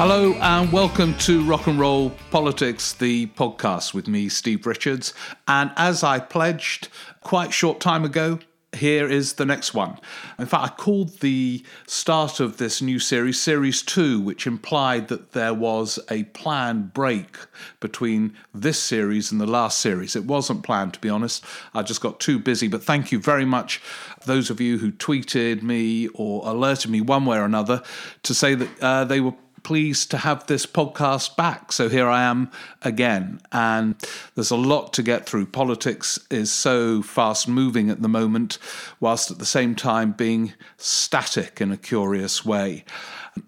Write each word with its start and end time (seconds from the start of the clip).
Hello 0.00 0.32
and 0.32 0.72
welcome 0.72 1.12
to 1.18 1.44
Rock 1.44 1.66
and 1.66 1.78
Roll 1.78 2.08
Politics, 2.30 2.94
the 2.94 3.26
podcast 3.26 3.92
with 3.92 4.08
me, 4.08 4.30
Steve 4.30 4.66
Richards. 4.66 5.12
And 5.46 5.72
as 5.76 6.02
I 6.02 6.18
pledged 6.20 6.88
quite 7.20 7.52
short 7.52 7.80
time 7.80 8.02
ago, 8.06 8.38
here 8.72 9.06
is 9.06 9.34
the 9.34 9.44
next 9.44 9.74
one. 9.74 9.98
In 10.38 10.46
fact, 10.46 10.64
I 10.64 10.68
called 10.68 11.20
the 11.20 11.62
start 11.86 12.40
of 12.40 12.56
this 12.56 12.80
new 12.80 12.98
series 12.98 13.38
Series 13.38 13.82
2, 13.82 14.22
which 14.22 14.46
implied 14.46 15.08
that 15.08 15.32
there 15.32 15.52
was 15.52 15.98
a 16.10 16.24
planned 16.24 16.94
break 16.94 17.36
between 17.80 18.34
this 18.54 18.78
series 18.78 19.30
and 19.30 19.38
the 19.38 19.46
last 19.46 19.82
series. 19.82 20.16
It 20.16 20.24
wasn't 20.24 20.62
planned, 20.62 20.94
to 20.94 21.00
be 21.00 21.10
honest. 21.10 21.44
I 21.74 21.82
just 21.82 22.00
got 22.00 22.20
too 22.20 22.38
busy. 22.38 22.68
But 22.68 22.82
thank 22.82 23.12
you 23.12 23.20
very 23.20 23.44
much, 23.44 23.82
those 24.24 24.48
of 24.48 24.62
you 24.62 24.78
who 24.78 24.92
tweeted 24.92 25.62
me 25.62 26.08
or 26.14 26.48
alerted 26.48 26.90
me 26.90 27.02
one 27.02 27.26
way 27.26 27.36
or 27.36 27.44
another 27.44 27.82
to 28.22 28.34
say 28.34 28.54
that 28.54 28.68
uh, 28.80 29.04
they 29.04 29.20
were 29.20 29.34
pleased 29.62 30.10
to 30.10 30.18
have 30.18 30.46
this 30.46 30.66
podcast 30.66 31.36
back. 31.36 31.72
So 31.72 31.88
here 31.88 32.08
I 32.08 32.22
am 32.22 32.50
again. 32.82 33.40
And 33.52 33.94
there's 34.34 34.50
a 34.50 34.56
lot 34.56 34.92
to 34.94 35.02
get 35.02 35.26
through. 35.26 35.46
Politics 35.46 36.18
is 36.30 36.52
so 36.52 37.02
fast 37.02 37.48
moving 37.48 37.90
at 37.90 38.02
the 38.02 38.08
moment, 38.08 38.58
whilst 39.00 39.30
at 39.30 39.38
the 39.38 39.46
same 39.46 39.74
time 39.74 40.12
being 40.12 40.54
static 40.76 41.60
in 41.60 41.72
a 41.72 41.76
curious 41.76 42.44
way. 42.44 42.84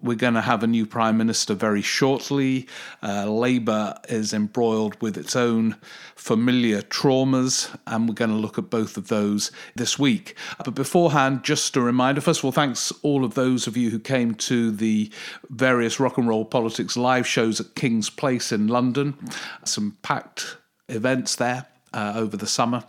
We're 0.01 0.15
going 0.15 0.33
to 0.35 0.41
have 0.41 0.63
a 0.63 0.67
new 0.67 0.85
prime 0.85 1.17
minister 1.17 1.53
very 1.53 1.81
shortly. 1.81 2.67
Uh, 3.01 3.29
Labour 3.29 3.95
is 4.07 4.33
embroiled 4.33 4.99
with 5.01 5.17
its 5.17 5.35
own 5.35 5.75
familiar 6.15 6.81
traumas, 6.81 7.75
and 7.85 8.07
we're 8.07 8.15
going 8.15 8.31
to 8.31 8.37
look 8.37 8.57
at 8.57 8.69
both 8.69 8.95
of 8.95 9.09
those 9.09 9.51
this 9.75 9.99
week. 9.99 10.35
But 10.63 10.73
beforehand, 10.73 11.43
just 11.43 11.75
a 11.75 11.81
reminder 11.81 12.21
first 12.21 12.39
of 12.39 12.45
all, 12.45 12.51
thanks 12.53 12.93
all 13.01 13.25
of 13.25 13.33
those 13.33 13.67
of 13.67 13.75
you 13.75 13.89
who 13.89 13.99
came 13.99 14.35
to 14.35 14.71
the 14.71 15.11
various 15.49 15.99
rock 16.03 16.17
and 16.17 16.27
roll 16.27 16.45
politics 16.45 16.95
live 16.95 17.25
shows 17.25 17.59
at 17.59 17.75
King's 17.75 18.09
Place 18.09 18.51
in 18.51 18.67
London. 18.67 19.17
Some 19.63 19.97
packed 20.03 20.57
events 20.89 21.35
there. 21.35 21.65
Uh, 21.95 22.13
over 22.15 22.35
the 22.35 22.47
summer 22.47 22.83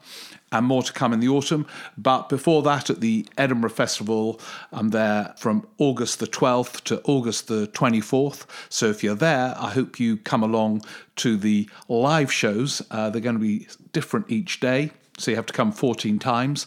and 0.51 0.65
more 0.65 0.83
to 0.83 0.93
come 0.93 1.13
in 1.13 1.21
the 1.21 1.29
autumn. 1.29 1.67
But 1.99 2.31
before 2.31 2.63
that, 2.63 2.89
at 2.89 3.01
the 3.01 3.27
Edinburgh 3.37 3.71
Festival, 3.71 4.41
I'm 4.73 4.91
there 4.91 5.35
from 5.37 5.67
August 5.77 6.21
the 6.21 6.27
12th 6.27 6.83
to 6.85 7.03
August 7.03 7.49
the 7.49 7.67
24th. 7.67 8.47
So 8.71 8.87
if 8.87 9.05
you're 9.05 9.15
there, 9.15 9.55
I 9.59 9.71
hope 9.71 10.01
you 10.01 10.17
come 10.17 10.43
along 10.43 10.83
to 11.17 11.37
the 11.37 11.69
live 11.89 12.33
shows. 12.33 12.81
Uh, 12.91 13.11
they're 13.11 13.21
going 13.21 13.37
to 13.37 13.43
be 13.43 13.67
different 13.93 14.31
each 14.31 14.61
day. 14.61 14.93
So 15.19 15.31
you 15.31 15.37
have 15.37 15.47
to 15.47 15.53
come 15.53 15.71
14 15.71 16.19
times, 16.19 16.67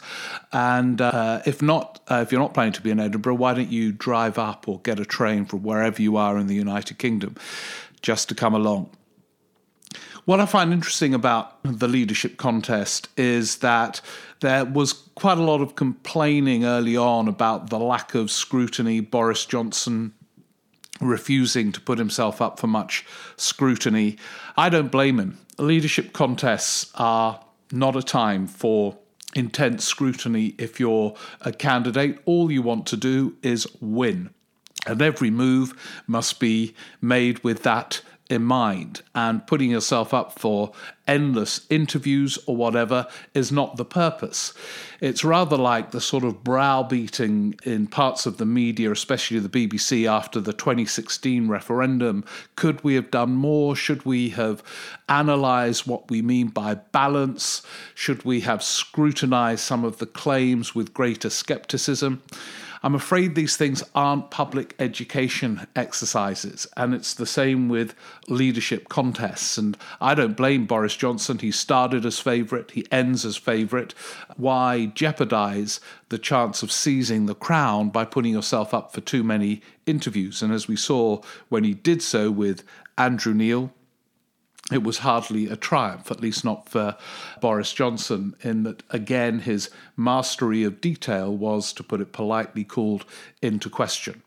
and 0.53 1.01
uh, 1.01 1.41
if 1.45 1.61
not, 1.61 1.99
uh, 2.07 2.23
if 2.25 2.31
you're 2.31 2.39
not 2.39 2.53
planning 2.53 2.71
to 2.73 2.81
be 2.81 2.91
in 2.91 2.99
Edinburgh, 2.99 3.35
why 3.35 3.53
don't 3.53 3.69
you 3.69 3.91
drive 3.91 4.37
up 4.37 4.69
or 4.69 4.79
get 4.79 5.01
a 5.01 5.05
train 5.05 5.43
from 5.45 5.63
wherever 5.63 6.01
you 6.01 6.15
are 6.15 6.37
in 6.37 6.47
the 6.47 6.55
United 6.55 6.97
Kingdom, 6.97 7.35
just 8.01 8.29
to 8.29 8.35
come 8.35 8.53
along? 8.53 8.89
What 10.27 10.41
I 10.41 10.45
find 10.45 10.73
interesting 10.73 11.13
about 11.13 11.57
the 11.63 11.87
leadership 11.87 12.35
contest 12.37 13.07
is 13.15 13.57
that 13.57 14.01
there 14.41 14.65
was 14.65 14.91
quite 14.91 15.37
a 15.37 15.43
lot 15.43 15.61
of 15.61 15.75
complaining 15.75 16.65
early 16.65 16.97
on 16.97 17.29
about 17.29 17.69
the 17.69 17.79
lack 17.79 18.13
of 18.13 18.29
scrutiny. 18.29 18.99
Boris 18.99 19.45
Johnson 19.45 20.13
refusing 20.99 21.71
to 21.71 21.79
put 21.79 21.97
himself 21.97 22.41
up 22.41 22.59
for 22.59 22.67
much 22.67 23.05
scrutiny. 23.37 24.17
I 24.57 24.67
don't 24.67 24.91
blame 24.91 25.19
him. 25.19 25.37
Leadership 25.57 26.11
contests 26.11 26.91
are 26.95 27.39
not 27.71 27.95
a 27.95 28.03
time 28.03 28.47
for 28.47 28.97
intense 29.35 29.83
scrutiny 29.85 30.55
if 30.57 30.79
you're 30.79 31.15
a 31.41 31.51
candidate. 31.51 32.19
All 32.25 32.51
you 32.51 32.61
want 32.61 32.87
to 32.87 32.97
do 32.97 33.35
is 33.41 33.67
win. 33.79 34.31
And 34.85 35.01
every 35.01 35.29
move 35.29 36.03
must 36.07 36.39
be 36.39 36.73
made 37.01 37.43
with 37.43 37.63
that 37.63 38.01
in 38.29 38.43
mind 38.43 39.01
and 39.15 39.45
putting 39.47 39.71
yourself 39.71 40.13
up 40.13 40.37
for 40.37 40.71
endless 41.07 41.65
interviews 41.69 42.37
or 42.45 42.55
whatever 42.55 43.07
is 43.33 43.51
not 43.51 43.77
the 43.77 43.85
purpose. 43.85 44.53
It's 44.99 45.23
rather 45.23 45.55
like 45.55 45.91
the 45.91 46.01
sort 46.01 46.25
of 46.25 46.43
browbeating 46.43 47.55
in 47.63 47.87
parts 47.87 48.25
of 48.25 48.37
the 48.37 48.45
media, 48.45 48.91
especially 48.91 49.39
the 49.39 49.49
BBC, 49.49 50.05
after 50.09 50.41
the 50.41 50.53
2016 50.53 51.47
referendum. 51.47 52.25
Could 52.55 52.83
we 52.83 52.95
have 52.95 53.11
done 53.11 53.33
more? 53.33 53.75
Should 53.75 54.05
we 54.05 54.29
have 54.29 54.61
analysed 55.07 55.87
what 55.87 56.09
we 56.09 56.21
mean 56.21 56.47
by 56.47 56.75
balance? 56.75 57.61
Should 57.95 58.25
we 58.25 58.41
have 58.41 58.61
scrutinised 58.61 59.61
some 59.61 59.85
of 59.85 59.99
the 59.99 60.05
claims 60.05 60.75
with 60.75 60.93
greater 60.93 61.29
scepticism? 61.29 62.21
I'm 62.87 62.95
afraid 62.95 63.35
these 63.35 63.57
things 63.57 63.83
aren't 63.95 64.31
public 64.31 64.73
education 64.79 65.67
exercises, 65.75 66.67
and 66.77 66.93
it's 66.93 67.13
the 67.13 67.25
same 67.25 67.67
with 67.67 67.93
leadership 68.29 68.87
contests. 68.87 69.57
And 69.57 69.75
I 69.99 70.15
don't 70.15 70.37
blame 70.37 70.65
Boris 70.65 70.95
Johnson. 70.95 71.37
He 71.37 71.51
started 71.51 72.05
as 72.05 72.17
favourite, 72.19 72.71
he 72.71 72.87
ends 72.89 73.25
as 73.25 73.35
favourite. 73.35 73.93
Why 74.37 74.85
jeopardise 74.85 75.81
the 76.07 76.17
chance 76.17 76.63
of 76.63 76.71
seizing 76.71 77.25
the 77.25 77.35
crown 77.35 77.89
by 77.89 78.05
putting 78.05 78.31
yourself 78.31 78.73
up 78.73 78.93
for 78.93 79.01
too 79.01 79.21
many 79.21 79.61
interviews? 79.85 80.41
And 80.41 80.53
as 80.53 80.69
we 80.69 80.77
saw 80.77 81.21
when 81.49 81.65
he 81.65 81.73
did 81.73 82.01
so 82.01 82.31
with 82.31 82.63
Andrew 82.97 83.33
Neil, 83.33 83.73
it 84.71 84.83
was 84.83 84.99
hardly 84.99 85.47
a 85.47 85.55
triumph, 85.55 86.11
at 86.11 86.19
least 86.19 86.43
not 86.43 86.67
for 86.67 86.97
Boris 87.39 87.71
Johnson, 87.73 88.35
in 88.41 88.63
that 88.63 88.83
again 88.89 89.39
his 89.39 89.69
mastery 89.95 90.63
of 90.63 90.81
detail 90.81 91.35
was, 91.35 91.71
to 91.73 91.83
put 91.83 92.01
it 92.01 92.11
politely, 92.11 92.63
called 92.63 93.05
into 93.41 93.69
question. 93.69 94.23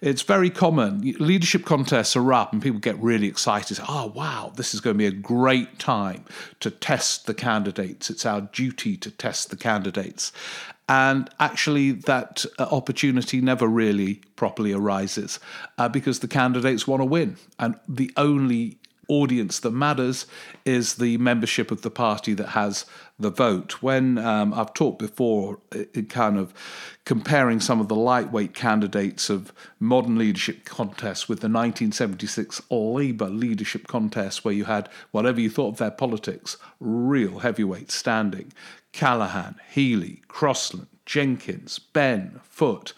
It's 0.00 0.22
very 0.22 0.50
common. 0.50 1.00
Leadership 1.18 1.64
contests 1.64 2.16
are 2.16 2.32
up, 2.32 2.52
and 2.52 2.62
people 2.62 2.80
get 2.80 2.98
really 2.98 3.26
excited. 3.26 3.78
Oh, 3.88 4.06
wow, 4.14 4.52
this 4.56 4.74
is 4.74 4.80
going 4.80 4.94
to 4.94 4.98
be 4.98 5.06
a 5.06 5.10
great 5.10 5.78
time 5.78 6.24
to 6.60 6.70
test 6.70 7.26
the 7.26 7.34
candidates. 7.34 8.10
It's 8.10 8.26
our 8.26 8.40
duty 8.40 8.96
to 8.96 9.10
test 9.10 9.50
the 9.50 9.56
candidates. 9.56 10.32
And 10.88 11.30
actually, 11.38 11.92
that 11.92 12.44
uh, 12.58 12.64
opportunity 12.70 13.40
never 13.40 13.66
really 13.68 14.22
properly 14.36 14.72
arises 14.72 15.38
uh, 15.78 15.88
because 15.88 16.18
the 16.18 16.28
candidates 16.28 16.88
want 16.88 17.00
to 17.00 17.06
win. 17.06 17.36
And 17.58 17.78
the 17.88 18.10
only 18.16 18.78
audience 19.12 19.60
that 19.60 19.72
matters 19.72 20.26
is 20.64 20.94
the 20.94 21.18
membership 21.18 21.70
of 21.70 21.82
the 21.82 21.90
party 21.90 22.32
that 22.32 22.48
has 22.48 22.86
the 23.18 23.28
vote. 23.30 23.82
When 23.82 24.16
um, 24.16 24.54
I've 24.54 24.72
talked 24.72 24.98
before, 24.98 25.58
it, 25.70 26.08
kind 26.08 26.38
of 26.38 26.54
comparing 27.04 27.60
some 27.60 27.78
of 27.78 27.88
the 27.88 27.94
lightweight 27.94 28.54
candidates 28.54 29.28
of 29.28 29.52
modern 29.78 30.16
leadership 30.16 30.64
contests 30.64 31.28
with 31.28 31.40
the 31.40 31.48
1976 31.48 32.62
Labour 32.70 33.28
leadership 33.28 33.86
contest, 33.86 34.44
where 34.44 34.54
you 34.54 34.64
had 34.64 34.88
whatever 35.10 35.40
you 35.40 35.50
thought 35.50 35.74
of 35.74 35.76
their 35.76 35.90
politics, 35.90 36.56
real 36.80 37.40
heavyweights 37.40 37.94
standing 37.94 38.50
Callaghan, 38.92 39.56
Healey, 39.70 40.22
Crosland, 40.28 40.86
Jenkins, 41.04 41.78
Benn, 41.78 42.40
Foot 42.44 42.94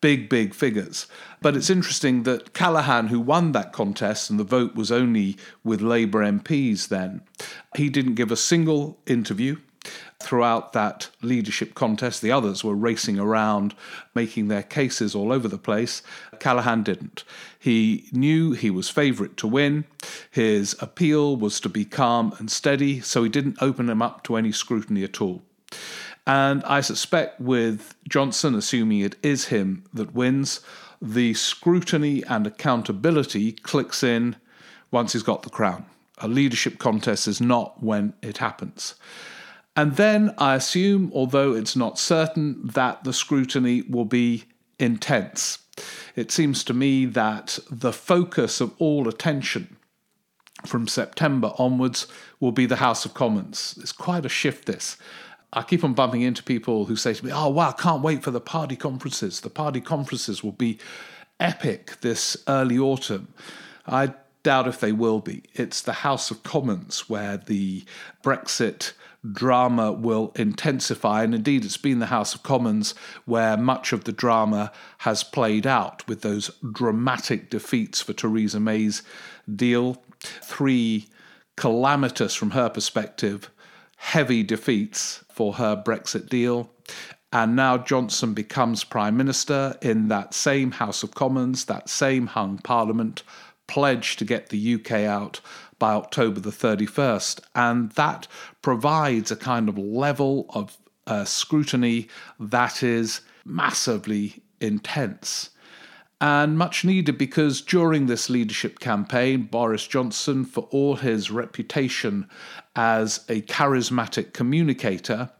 big, 0.00 0.28
big 0.28 0.54
figures. 0.54 1.06
But 1.42 1.56
it's 1.56 1.70
interesting 1.70 2.24
that 2.24 2.52
Callaghan, 2.52 3.08
who 3.08 3.18
won 3.18 3.52
that 3.52 3.72
contest, 3.72 4.28
and 4.30 4.38
the 4.38 4.44
vote 4.44 4.74
was 4.74 4.92
only 4.92 5.36
with 5.64 5.80
Labour 5.80 6.20
MPs 6.20 6.88
then, 6.88 7.22
he 7.76 7.88
didn't 7.88 8.14
give 8.14 8.30
a 8.30 8.36
single 8.36 8.98
interview 9.06 9.56
throughout 10.22 10.74
that 10.74 11.08
leadership 11.22 11.74
contest. 11.74 12.20
The 12.20 12.30
others 12.30 12.62
were 12.62 12.74
racing 12.74 13.18
around, 13.18 13.74
making 14.14 14.48
their 14.48 14.62
cases 14.62 15.14
all 15.14 15.32
over 15.32 15.48
the 15.48 15.56
place. 15.56 16.02
Callaghan 16.38 16.82
didn't. 16.82 17.24
He 17.58 18.08
knew 18.12 18.52
he 18.52 18.70
was 18.70 18.90
favourite 18.90 19.38
to 19.38 19.46
win. 19.46 19.84
His 20.30 20.76
appeal 20.80 21.36
was 21.36 21.58
to 21.60 21.70
be 21.70 21.86
calm 21.86 22.34
and 22.38 22.50
steady, 22.50 23.00
so 23.00 23.22
he 23.22 23.30
didn't 23.30 23.62
open 23.62 23.88
him 23.88 24.02
up 24.02 24.22
to 24.24 24.36
any 24.36 24.52
scrutiny 24.52 25.04
at 25.04 25.22
all. 25.22 25.42
And 26.26 26.62
I 26.64 26.82
suspect 26.82 27.40
with 27.40 27.94
Johnson, 28.08 28.54
assuming 28.54 29.00
it 29.00 29.16
is 29.22 29.46
him 29.46 29.84
that 29.94 30.14
wins, 30.14 30.60
the 31.00 31.34
scrutiny 31.34 32.22
and 32.24 32.46
accountability 32.46 33.52
clicks 33.52 34.02
in 34.02 34.36
once 34.90 35.12
he's 35.12 35.22
got 35.22 35.42
the 35.42 35.50
crown. 35.50 35.86
A 36.18 36.28
leadership 36.28 36.78
contest 36.78 37.26
is 37.26 37.40
not 37.40 37.82
when 37.82 38.12
it 38.22 38.38
happens. 38.38 38.94
And 39.76 39.96
then 39.96 40.34
I 40.36 40.56
assume, 40.56 41.10
although 41.14 41.54
it's 41.54 41.76
not 41.76 41.98
certain, 41.98 42.60
that 42.64 43.04
the 43.04 43.12
scrutiny 43.12 43.82
will 43.82 44.04
be 44.04 44.44
intense. 44.78 45.58
It 46.16 46.30
seems 46.30 46.64
to 46.64 46.74
me 46.74 47.06
that 47.06 47.58
the 47.70 47.92
focus 47.92 48.60
of 48.60 48.74
all 48.78 49.08
attention 49.08 49.76
from 50.66 50.88
September 50.88 51.52
onwards 51.56 52.06
will 52.38 52.52
be 52.52 52.66
the 52.66 52.76
House 52.76 53.06
of 53.06 53.14
Commons. 53.14 53.78
It's 53.80 53.92
quite 53.92 54.26
a 54.26 54.28
shift, 54.28 54.66
this. 54.66 54.98
I 55.52 55.62
keep 55.62 55.82
on 55.82 55.94
bumping 55.94 56.22
into 56.22 56.42
people 56.42 56.84
who 56.84 56.96
say 56.96 57.14
to 57.14 57.24
me, 57.24 57.32
Oh, 57.32 57.48
wow, 57.48 57.70
I 57.70 57.80
can't 57.80 58.02
wait 58.02 58.22
for 58.22 58.30
the 58.30 58.40
party 58.40 58.76
conferences. 58.76 59.40
The 59.40 59.50
party 59.50 59.80
conferences 59.80 60.44
will 60.44 60.52
be 60.52 60.78
epic 61.40 62.00
this 62.02 62.36
early 62.46 62.78
autumn. 62.78 63.28
I 63.86 64.14
doubt 64.42 64.68
if 64.68 64.80
they 64.80 64.92
will 64.92 65.20
be. 65.20 65.42
It's 65.54 65.82
the 65.82 65.92
House 65.92 66.30
of 66.30 66.42
Commons 66.42 67.08
where 67.08 67.36
the 67.36 67.84
Brexit 68.22 68.92
drama 69.30 69.92
will 69.92 70.32
intensify. 70.36 71.24
And 71.24 71.34
indeed, 71.34 71.64
it's 71.64 71.76
been 71.76 71.98
the 71.98 72.06
House 72.06 72.34
of 72.34 72.42
Commons 72.42 72.94
where 73.24 73.56
much 73.56 73.92
of 73.92 74.04
the 74.04 74.12
drama 74.12 74.72
has 74.98 75.22
played 75.22 75.66
out 75.66 76.06
with 76.08 76.22
those 76.22 76.50
dramatic 76.72 77.50
defeats 77.50 78.00
for 78.00 78.12
Theresa 78.12 78.60
May's 78.60 79.02
deal. 79.54 80.02
Three 80.20 81.08
calamitous, 81.56 82.34
from 82.34 82.52
her 82.52 82.70
perspective, 82.70 83.50
heavy 84.00 84.42
defeats 84.42 85.22
for 85.28 85.52
her 85.54 85.76
Brexit 85.76 86.30
deal. 86.30 86.70
And 87.34 87.54
now 87.54 87.76
Johnson 87.76 88.32
becomes 88.32 88.82
Prime 88.82 89.14
Minister 89.14 89.76
in 89.82 90.08
that 90.08 90.32
same 90.32 90.72
House 90.72 91.02
of 91.02 91.14
Commons, 91.14 91.66
that 91.66 91.90
same 91.90 92.26
hung 92.28 92.58
Parliament, 92.58 93.22
pledged 93.68 94.18
to 94.18 94.24
get 94.24 94.48
the 94.48 94.74
UK 94.74 94.92
out 94.92 95.40
by 95.78 95.92
October 95.92 96.40
the 96.40 96.50
31st. 96.50 97.40
And 97.54 97.92
that 97.92 98.26
provides 98.62 99.30
a 99.30 99.36
kind 99.36 99.68
of 99.68 99.76
level 99.76 100.46
of 100.48 100.78
uh, 101.06 101.26
scrutiny 101.26 102.08
that 102.40 102.82
is 102.82 103.20
massively 103.44 104.42
intense. 104.62 105.50
And 106.22 106.58
much 106.58 106.84
needed 106.84 107.16
because 107.16 107.62
during 107.62 108.04
this 108.04 108.28
leadership 108.28 108.78
campaign, 108.78 109.44
Boris 109.44 109.86
Johnson, 109.86 110.44
for 110.44 110.68
all 110.70 110.96
his 110.96 111.30
reputation 111.30 112.28
as 112.76 113.24
a 113.28 113.42
charismatic 113.42 114.32
communicator, 114.32 115.30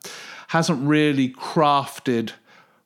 hasn't 0.48 0.86
really 0.86 1.30
crafted 1.30 2.32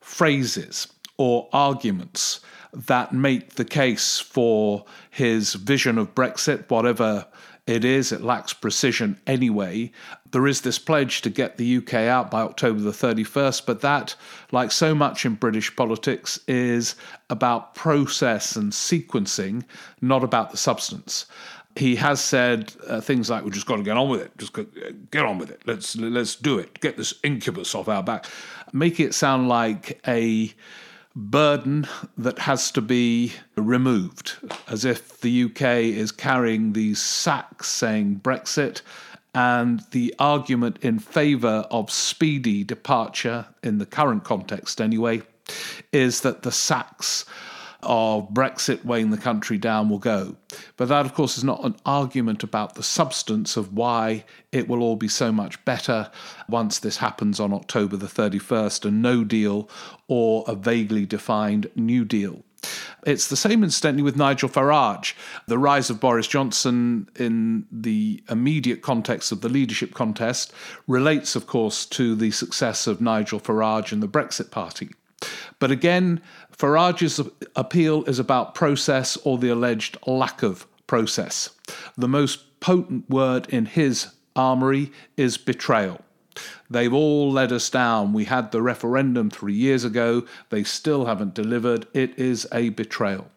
phrases 0.01 0.89
or 1.17 1.49
arguments 1.53 2.41
that 2.73 3.13
make 3.13 3.55
the 3.55 3.65
case 3.65 4.19
for 4.19 4.85
his 5.11 5.55
vision 5.55 5.97
of 5.97 6.15
Brexit, 6.15 6.69
whatever 6.69 7.27
it 7.67 7.85
is. 7.85 8.13
It 8.13 8.21
lacks 8.21 8.53
precision 8.53 9.19
anyway. 9.27 9.93
There 10.33 10.47
is 10.47 10.61
this 10.61 10.79
pledge 10.79 11.23
to 11.23 11.31
get 11.31 11.57
the 11.57 11.79
UK 11.79 11.95
out 11.95 12.31
by 12.31 12.43
October 12.43 12.81
the 12.81 12.91
31st, 12.91 13.65
but 13.65 13.81
that, 13.81 14.17
like 14.53 14.73
so 14.73 14.95
much 14.95 15.25
in 15.25 15.35
British 15.35 15.75
politics, 15.75 16.39
is 16.47 16.97
about 17.31 17.75
process 17.75 18.57
and 18.57 18.73
sequencing, 18.73 19.65
not 20.03 20.25
about 20.25 20.51
the 20.51 20.57
substance 20.57 21.27
he 21.77 21.97
has 21.97 22.21
said 22.21 22.73
uh, 22.87 23.01
things 23.01 23.31
like, 23.31 23.45
"We've 23.45 23.53
just 23.53 23.67
got 23.67 23.77
to 23.77 23.83
get 23.83 23.97
on 23.97 24.09
with 24.09 24.21
it. 24.21 24.37
Just 24.39 24.53
get 25.11 25.25
on 25.25 25.39
with 25.39 25.51
it. 25.51 25.63
Let's 25.67 25.97
let's 25.97 26.37
do 26.37 26.59
it. 26.59 26.81
Get 26.81 26.97
this 26.97 27.15
incubus 27.23 27.75
off 27.75 27.89
our 27.89 28.03
back." 28.03 28.27
Make 28.73 29.01
it 29.01 29.15
sound 29.15 29.49
like 29.49 30.01
a 30.07 30.53
burden 31.17 31.87
that 32.19 32.41
has 32.41 32.71
to 32.73 32.81
be 32.81 33.33
removed, 33.57 34.35
as 34.69 34.85
if 34.85 35.21
the 35.21 35.45
UK 35.45 35.63
is 35.63 36.11
carrying 36.11 36.73
these 36.73 37.01
sacks 37.01 37.69
saying 37.69 38.21
Brexit, 38.23 38.83
and 39.35 39.83
the 39.91 40.15
argument 40.19 40.79
in 40.83 40.99
favour 40.99 41.67
of 41.71 41.91
speedy 41.91 42.65
departure 42.65 43.47
in 43.63 43.79
the 43.79 43.87
current 43.87 44.25
context, 44.25 44.81
anyway, 44.81 45.23
is 45.93 46.21
that 46.21 46.43
the 46.43 46.53
sacks 46.53 47.25
of 47.85 48.31
Brexit 48.31 48.85
weighing 48.85 49.11
the 49.11 49.17
country 49.17 49.59
down 49.59 49.89
will 49.89 49.99
go. 49.99 50.37
But 50.77 50.89
that, 50.89 51.07
of 51.07 51.15
course, 51.15 51.39
is 51.39 51.45
not 51.45 51.65
an 51.65 51.77
argument 51.85 52.43
about 52.43 52.75
the 52.75 52.83
substance 52.83 53.57
of 53.57 53.73
why 53.73 54.25
it 54.53 54.69
will 54.69 54.83
all 54.83 54.97
be 54.97 55.09
so 55.09 55.33
much 55.33 55.65
better 55.65 56.11
once 56.49 56.79
this 56.79 56.99
happens 56.99 57.41
on 57.41 57.53
October 57.53 57.97
the 57.97 58.07
31st 58.07 58.85
a 58.85 58.91
no 58.91 59.25
deal 59.25 59.69
or 60.09 60.45
a 60.47 60.55
vaguely 60.55 61.07
defined 61.07 61.71
new 61.75 62.05
deal. 62.05 62.45
It's 63.07 63.29
the 63.29 63.37
same, 63.37 63.63
incidentally, 63.63 64.03
with 64.03 64.17
Nigel 64.17 64.49
Farage. 64.49 65.15
The 65.47 65.59
rise 65.59 65.91
of 65.91 66.01
Boris 66.01 66.27
Johnson 66.27 67.09
in 67.17 67.67
the 67.71 68.23
immediate 68.31 68.81
context 68.81 69.31
of 69.33 69.43
the 69.43 69.49
leadership 69.49 69.93
contest 69.93 70.53
relates, 70.87 71.37
of 71.37 71.47
course, 71.47 71.85
to 71.87 72.15
the 72.15 72.31
success 72.31 72.87
of 72.87 73.01
Nigel 73.01 73.41
Farage 73.41 73.93
and 73.93 74.03
the 74.03 74.09
Brexit 74.09 74.51
Party. 74.51 74.91
But 75.59 75.71
again, 75.71 76.21
Farage's 76.51 77.21
appeal 77.57 78.05
is 78.05 78.19
about 78.19 78.55
process 78.55 79.17
or 79.19 79.39
the 79.39 79.49
alleged 79.49 79.97
lack 80.07 80.43
of 80.43 80.67
process. 80.87 81.51
The 81.97 82.09
most 82.09 82.61
potent 82.61 83.09
word 83.09 83.47
in 83.49 83.67
his 83.67 84.09
armory 84.37 84.93
is 85.17 85.37
betrayal. 85.37 86.01
They've 86.69 86.93
all 86.93 87.31
let 87.31 87.53
us 87.53 87.71
down. 87.71 88.13
We 88.13 88.25
had 88.25 88.51
the 88.51 88.63
referendum 88.63 89.31
three 89.31 89.55
years 89.55 89.85
ago. 89.85 90.25
They 90.51 90.65
still 90.65 91.07
haven't 91.07 91.35
delivered. 91.35 91.87
It 91.95 92.19
is 92.19 92.49
a 92.53 92.71
betrayal. 92.71 93.31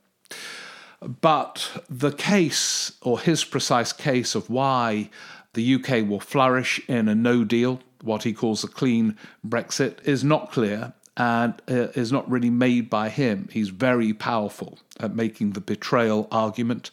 But 1.00 1.83
the 1.89 2.12
case, 2.12 2.94
or 3.01 3.19
his 3.19 3.44
precise 3.44 3.94
case, 3.94 4.33
of 4.33 4.50
why 4.50 5.12
the 5.53 5.75
UK 5.75 6.07
will 6.07 6.19
flourish 6.19 6.81
in 6.88 7.07
a 7.07 7.15
no 7.15 7.44
deal, 7.44 7.81
what 8.01 8.24
he 8.24 8.33
calls 8.33 8.63
a 8.63 8.68
clean 8.68 9.15
Brexit, 9.47 10.03
is 10.03 10.24
not 10.24 10.51
clear 10.51 10.94
and 11.18 11.60
uh, 11.69 11.90
is 11.96 12.12
not 12.12 12.30
really 12.30 12.52
made 12.52 12.90
by 12.90 13.10
him. 13.10 13.50
He's 13.52 13.69
very 13.69 14.14
powerful 14.14 14.78
at 15.00 15.16
making 15.16 15.52
the 15.52 15.62
betrayal 15.62 16.28
argument, 16.31 16.92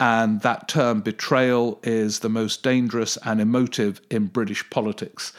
and 0.00 0.40
that 0.40 0.68
term 0.68 1.02
betrayal 1.02 1.78
is 1.82 2.20
the 2.20 2.30
most 2.30 2.62
dangerous 2.62 3.18
and 3.24 3.40
emotive 3.40 4.00
in 4.10 4.26
British 4.26 4.68
politics. 4.70 5.32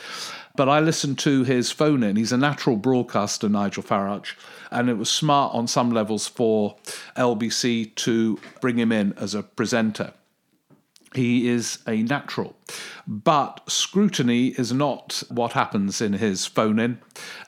But 0.56 0.70
I 0.70 0.80
listened 0.80 1.18
to 1.20 1.44
his 1.44 1.72
phone 1.72 2.04
in. 2.04 2.16
He's 2.16 2.32
a 2.32 2.38
natural 2.38 2.76
broadcaster, 2.76 3.50
Nigel 3.50 3.84
Farage, 3.84 4.34
and 4.72 4.90
it 4.90 4.98
was 4.98 5.10
smart 5.10 5.54
on 5.56 5.68
some 5.68 5.92
levels 5.92 6.28
for 6.28 6.76
LBC 7.16 7.96
to 7.96 8.40
bring 8.62 8.78
him 8.78 8.92
in 8.92 9.14
as 9.14 9.34
a 9.34 9.42
presenter. 9.42 10.14
He 11.16 11.48
is 11.48 11.80
a 11.88 12.04
natural. 12.04 12.56
But 13.08 13.62
scrutiny 13.68 14.50
is 14.50 14.72
not 14.72 15.24
what 15.30 15.54
happens 15.54 16.02
in 16.02 16.14
his 16.14 16.46
phone 16.46 16.78
in. 16.78 17.00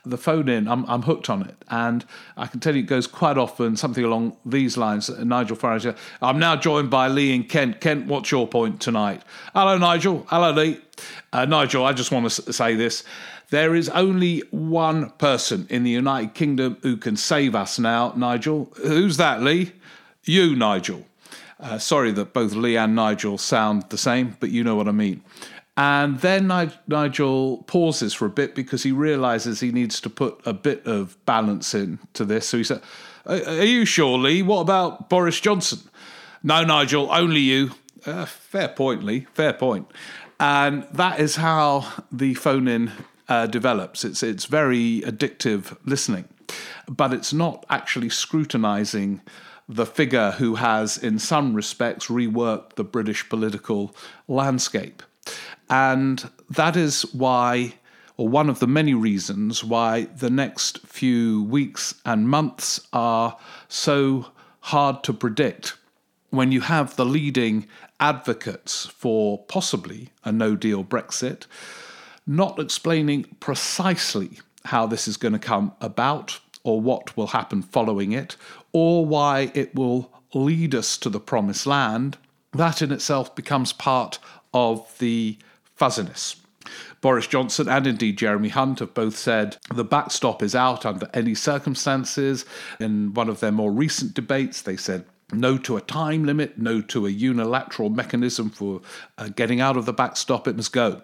The 0.03 0.17
phone 0.17 0.49
in, 0.49 0.67
I'm, 0.67 0.83
I'm 0.87 1.03
hooked 1.03 1.29
on 1.29 1.43
it. 1.43 1.55
And 1.69 2.03
I 2.35 2.47
can 2.47 2.59
tell 2.59 2.75
you 2.75 2.81
it 2.81 2.87
goes 2.87 3.05
quite 3.05 3.37
often 3.37 3.77
something 3.77 4.03
along 4.03 4.37
these 4.45 4.77
lines. 4.77 5.09
Nigel 5.09 5.55
Farage, 5.55 5.95
I'm 6.21 6.39
now 6.39 6.55
joined 6.55 6.89
by 6.89 7.07
Lee 7.07 7.35
and 7.35 7.47
Kent. 7.47 7.81
Kent, 7.81 8.07
what's 8.07 8.31
your 8.31 8.47
point 8.47 8.81
tonight? 8.81 9.21
Hello, 9.53 9.77
Nigel. 9.77 10.25
Hello, 10.29 10.51
Lee. 10.51 10.81
Uh, 11.31 11.45
Nigel, 11.45 11.85
I 11.85 11.93
just 11.93 12.11
want 12.11 12.29
to 12.29 12.53
say 12.53 12.75
this. 12.75 13.03
There 13.51 13.75
is 13.75 13.89
only 13.89 14.39
one 14.49 15.11
person 15.11 15.67
in 15.69 15.83
the 15.83 15.91
United 15.91 16.33
Kingdom 16.33 16.77
who 16.81 16.97
can 16.97 17.17
save 17.17 17.53
us 17.53 17.77
now, 17.77 18.13
Nigel. 18.15 18.71
Who's 18.77 19.17
that, 19.17 19.43
Lee? 19.43 19.73
You, 20.23 20.55
Nigel. 20.55 21.05
Uh, 21.61 21.77
sorry 21.77 22.11
that 22.11 22.33
both 22.33 22.53
Lee 22.53 22.75
and 22.75 22.95
Nigel 22.95 23.37
sound 23.37 23.83
the 23.89 23.97
same, 23.97 24.35
but 24.39 24.49
you 24.49 24.63
know 24.63 24.75
what 24.75 24.87
I 24.87 24.91
mean. 24.91 25.23
And 25.77 26.19
then 26.19 26.47
Nigel 26.87 27.63
pauses 27.67 28.13
for 28.13 28.25
a 28.25 28.29
bit 28.29 28.55
because 28.55 28.83
he 28.83 28.91
realizes 28.91 29.59
he 29.59 29.71
needs 29.71 30.01
to 30.01 30.09
put 30.09 30.41
a 30.45 30.53
bit 30.53 30.85
of 30.85 31.23
balance 31.25 31.73
into 31.73 32.25
this. 32.25 32.49
So 32.49 32.57
he 32.57 32.63
said, 32.63 32.81
Are 33.25 33.63
you 33.63 33.85
sure, 33.85 34.17
Lee? 34.17 34.41
What 34.41 34.61
about 34.61 35.09
Boris 35.09 35.39
Johnson? 35.39 35.79
No, 36.43 36.63
Nigel, 36.63 37.09
only 37.11 37.39
you. 37.39 37.71
Uh, 38.05 38.25
fair 38.25 38.67
point, 38.67 39.03
Lee. 39.03 39.27
Fair 39.33 39.53
point. 39.53 39.87
And 40.39 40.83
that 40.91 41.19
is 41.19 41.35
how 41.35 41.87
the 42.11 42.33
phone 42.33 42.67
in 42.67 42.91
uh, 43.29 43.45
develops. 43.45 44.03
It's, 44.03 44.23
it's 44.23 44.45
very 44.45 45.01
addictive 45.05 45.77
listening, 45.85 46.25
but 46.89 47.13
it's 47.13 47.31
not 47.31 47.65
actually 47.69 48.09
scrutinizing 48.09 49.21
the 49.71 49.85
figure 49.85 50.31
who 50.31 50.55
has, 50.55 50.97
in 50.97 51.17
some 51.17 51.53
respects, 51.53 52.07
reworked 52.07 52.73
the 52.75 52.83
British 52.83 53.27
political 53.29 53.95
landscape. 54.27 55.01
And 55.69 56.29
that 56.49 56.75
is 56.75 57.03
why, 57.13 57.75
or 58.17 58.27
one 58.27 58.49
of 58.49 58.59
the 58.59 58.67
many 58.67 58.93
reasons 58.93 59.63
why 59.63 60.03
the 60.17 60.29
next 60.29 60.85
few 60.85 61.43
weeks 61.45 61.95
and 62.05 62.27
months 62.27 62.81
are 62.91 63.37
so 63.69 64.27
hard 64.59 65.05
to 65.05 65.13
predict. 65.13 65.77
When 66.31 66.51
you 66.51 66.61
have 66.61 66.97
the 66.97 67.05
leading 67.05 67.65
advocates 67.99 68.87
for 68.87 69.45
possibly 69.45 70.09
a 70.25 70.33
no 70.33 70.57
deal 70.57 70.83
Brexit 70.83 71.45
not 72.27 72.59
explaining 72.59 73.23
precisely 73.39 74.39
how 74.65 74.85
this 74.85 75.07
is 75.07 75.17
going 75.17 75.33
to 75.33 75.39
come 75.39 75.73
about 75.79 76.39
or 76.63 76.81
what 76.81 77.15
will 77.17 77.27
happen 77.27 77.61
following 77.61 78.11
it, 78.11 78.35
or 78.71 79.05
why 79.05 79.51
it 79.53 79.73
will 79.75 80.11
lead 80.33 80.73
us 80.75 80.97
to 80.97 81.09
the 81.09 81.19
promised 81.19 81.65
land, 81.65 82.17
that 82.53 82.81
in 82.81 82.91
itself 82.91 83.35
becomes 83.35 83.73
part 83.73 84.19
of 84.53 84.97
the 84.99 85.37
fuzziness. 85.75 86.35
Boris 87.01 87.25
Johnson 87.25 87.67
and 87.67 87.87
indeed 87.87 88.17
Jeremy 88.17 88.49
Hunt 88.49 88.79
have 88.79 88.93
both 88.93 89.17
said 89.17 89.57
the 89.73 89.83
backstop 89.83 90.43
is 90.43 90.53
out 90.53 90.85
under 90.85 91.09
any 91.13 91.33
circumstances. 91.33 92.45
In 92.79 93.13
one 93.13 93.29
of 93.29 93.39
their 93.39 93.51
more 93.51 93.71
recent 93.71 94.13
debates, 94.13 94.61
they 94.61 94.77
said 94.77 95.05
no 95.33 95.57
to 95.57 95.77
a 95.77 95.81
time 95.81 96.23
limit, 96.23 96.59
no 96.59 96.81
to 96.81 97.07
a 97.07 97.09
unilateral 97.09 97.89
mechanism 97.89 98.49
for 98.49 98.81
uh, 99.17 99.29
getting 99.29 99.61
out 99.61 99.77
of 99.77 99.85
the 99.85 99.93
backstop, 99.93 100.47
it 100.47 100.55
must 100.55 100.73
go. 100.73 101.01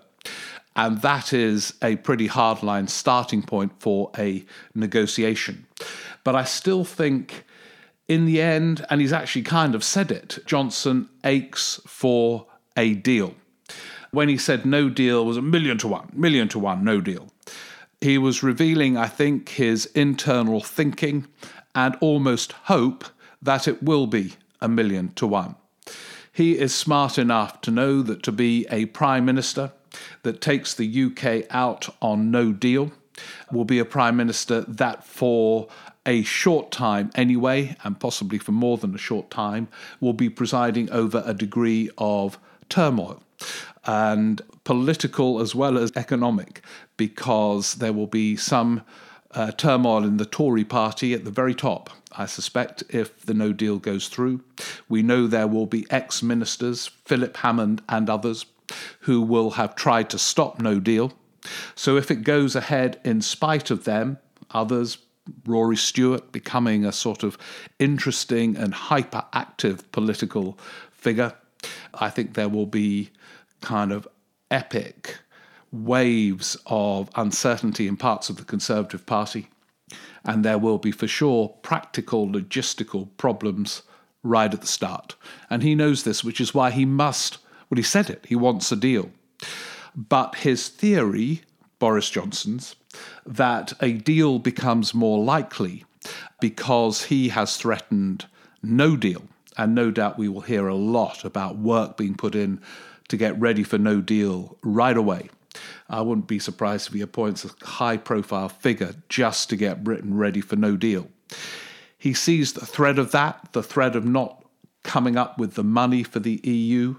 And 0.77 1.01
that 1.01 1.33
is 1.33 1.73
a 1.81 1.95
pretty 1.97 2.29
hardline 2.29 2.87
starting 2.87 3.41
point 3.41 3.73
for 3.79 4.11
a 4.17 4.45
negotiation. 4.75 5.65
But 6.23 6.35
I 6.35 6.43
still 6.43 6.85
think, 6.85 7.43
in 8.07 8.25
the 8.25 8.41
end, 8.41 8.85
and 8.89 9.01
he's 9.01 9.11
actually 9.11 9.41
kind 9.41 9.73
of 9.73 9.83
said 9.83 10.11
it, 10.11 10.37
Johnson 10.45 11.09
aches 11.23 11.81
for 11.87 12.45
a 12.77 12.93
deal. 12.93 13.33
when 14.11 14.29
he 14.29 14.37
said 14.37 14.65
no 14.65 14.89
deal 14.89 15.25
was 15.25 15.37
a 15.37 15.41
million 15.41 15.77
to 15.79 15.87
one, 15.87 16.09
million 16.13 16.47
to 16.49 16.59
one, 16.59 16.83
no 16.83 17.01
deal. 17.01 17.27
He 18.01 18.17
was 18.17 18.43
revealing, 18.43 18.97
I 18.97 19.07
think, 19.07 19.49
his 19.49 19.87
internal 19.87 20.61
thinking 20.61 21.27
and 21.75 21.95
almost 21.99 22.53
hope 22.63 23.05
that 23.41 23.67
it 23.67 23.83
will 23.83 24.07
be 24.07 24.33
a 24.61 24.67
million 24.67 25.09
to 25.15 25.27
one. 25.27 25.55
He 26.31 26.57
is 26.57 26.73
smart 26.73 27.17
enough 27.17 27.61
to 27.61 27.71
know 27.71 28.01
that 28.03 28.23
to 28.23 28.31
be 28.31 28.65
a 28.69 28.85
prime 28.85 29.25
minister 29.25 29.71
that 30.23 30.41
takes 30.41 30.73
the 30.73 31.03
UK 31.05 31.45
out 31.49 31.89
on 32.01 32.31
no 32.31 32.51
deal 32.51 32.91
will 33.51 33.65
be 33.65 33.79
a 33.79 33.85
prime 33.85 34.15
minister 34.15 34.61
that, 34.61 35.03
for 35.03 35.67
a 36.05 36.23
short 36.23 36.71
time 36.71 37.11
anyway, 37.15 37.75
and 37.83 37.99
possibly 37.99 38.37
for 38.37 38.51
more 38.51 38.77
than 38.77 38.95
a 38.95 38.99
short 38.99 39.29
time, 39.29 39.67
will 39.99 40.13
be 40.13 40.29
presiding 40.29 40.89
over 40.91 41.23
a 41.25 41.33
degree 41.33 41.89
of 41.97 42.39
turmoil 42.69 43.21
and 43.85 44.41
political 44.63 45.39
as 45.39 45.55
well 45.55 45.77
as 45.77 45.91
economic, 45.95 46.61
because 46.97 47.75
there 47.75 47.93
will 47.93 48.07
be 48.07 48.35
some 48.35 48.81
uh, 49.31 49.51
turmoil 49.51 50.03
in 50.03 50.17
the 50.17 50.25
Tory 50.25 50.63
party 50.63 51.13
at 51.13 51.23
the 51.23 51.31
very 51.31 51.53
top. 51.53 51.89
I 52.11 52.25
suspect 52.25 52.83
if 52.89 53.25
the 53.25 53.33
no 53.33 53.53
deal 53.53 53.77
goes 53.77 54.07
through, 54.07 54.41
we 54.89 55.03
know 55.03 55.27
there 55.27 55.47
will 55.47 55.67
be 55.67 55.85
ex 55.89 56.23
ministers, 56.23 56.87
Philip 57.05 57.37
Hammond 57.37 57.81
and 57.87 58.09
others, 58.09 58.45
who 59.01 59.21
will 59.21 59.51
have 59.51 59.75
tried 59.75 60.09
to 60.09 60.17
stop 60.17 60.61
no 60.61 60.79
deal. 60.79 61.13
So 61.75 61.97
if 61.97 62.11
it 62.11 62.23
goes 62.23 62.55
ahead 62.55 62.99
in 63.03 63.21
spite 63.21 63.71
of 63.71 63.85
them, 63.85 64.17
others, 64.51 64.97
Rory 65.45 65.77
Stewart 65.77 66.31
becoming 66.31 66.85
a 66.85 66.91
sort 66.91 67.23
of 67.23 67.37
interesting 67.79 68.55
and 68.55 68.73
hyperactive 68.73 69.81
political 69.91 70.57
figure, 70.91 71.33
I 71.93 72.09
think 72.09 72.33
there 72.33 72.49
will 72.49 72.65
be 72.65 73.11
kind 73.61 73.91
of 73.91 74.07
epic 74.51 75.17
waves 75.71 76.57
of 76.65 77.09
uncertainty 77.15 77.87
in 77.87 77.97
parts 77.97 78.29
of 78.29 78.37
the 78.37 78.45
Conservative 78.45 79.05
Party. 79.05 79.49
And 80.23 80.43
there 80.43 80.57
will 80.57 80.77
be, 80.77 80.91
for 80.91 81.07
sure, 81.07 81.49
practical 81.61 82.27
logistical 82.27 83.07
problems 83.17 83.83
right 84.23 84.53
at 84.53 84.61
the 84.61 84.67
start. 84.67 85.15
And 85.49 85.63
he 85.63 85.75
knows 85.75 86.03
this, 86.03 86.23
which 86.23 86.41
is 86.41 86.53
why 86.53 86.71
he 86.71 86.85
must, 86.85 87.37
well, 87.69 87.77
he 87.77 87.83
said 87.83 88.09
it, 88.09 88.25
he 88.27 88.35
wants 88.35 88.71
a 88.71 88.75
deal. 88.75 89.11
But 89.95 90.35
his 90.35 90.69
theory, 90.69 91.41
Boris 91.79 92.09
Johnson's, 92.09 92.75
that 93.25 93.73
a 93.81 93.93
deal 93.93 94.39
becomes 94.39 94.93
more 94.93 95.23
likely 95.23 95.83
because 96.39 97.05
he 97.05 97.29
has 97.29 97.57
threatened 97.57 98.27
no 98.61 98.95
deal. 98.95 99.23
And 99.57 99.73
no 99.73 99.89
doubt 99.89 100.19
we 100.19 100.29
will 100.29 100.41
hear 100.41 100.67
a 100.67 100.75
lot 100.75 101.25
about 101.25 101.57
work 101.57 101.97
being 101.97 102.15
put 102.15 102.35
in 102.35 102.61
to 103.07 103.17
get 103.17 103.39
ready 103.39 103.63
for 103.63 103.77
no 103.77 104.01
deal 104.01 104.57
right 104.61 104.95
away. 104.95 105.29
I 105.89 106.01
wouldn't 106.01 106.27
be 106.27 106.39
surprised 106.39 106.87
if 106.87 106.93
he 106.93 107.01
appoints 107.01 107.45
a 107.45 107.65
high 107.65 107.97
profile 107.97 108.49
figure 108.49 108.93
just 109.09 109.49
to 109.49 109.55
get 109.55 109.83
Britain 109.83 110.15
ready 110.15 110.41
for 110.41 110.55
no 110.55 110.77
deal. 110.77 111.07
He 111.97 112.13
sees 112.13 112.53
the 112.53 112.65
threat 112.65 112.99
of 112.99 113.11
that, 113.11 113.49
the 113.53 113.63
threat 113.63 113.95
of 113.95 114.05
not 114.05 114.45
coming 114.83 115.17
up 115.17 115.39
with 115.39 115.55
the 115.55 115.63
money 115.63 116.03
for 116.03 116.19
the 116.19 116.39
EU, 116.43 116.95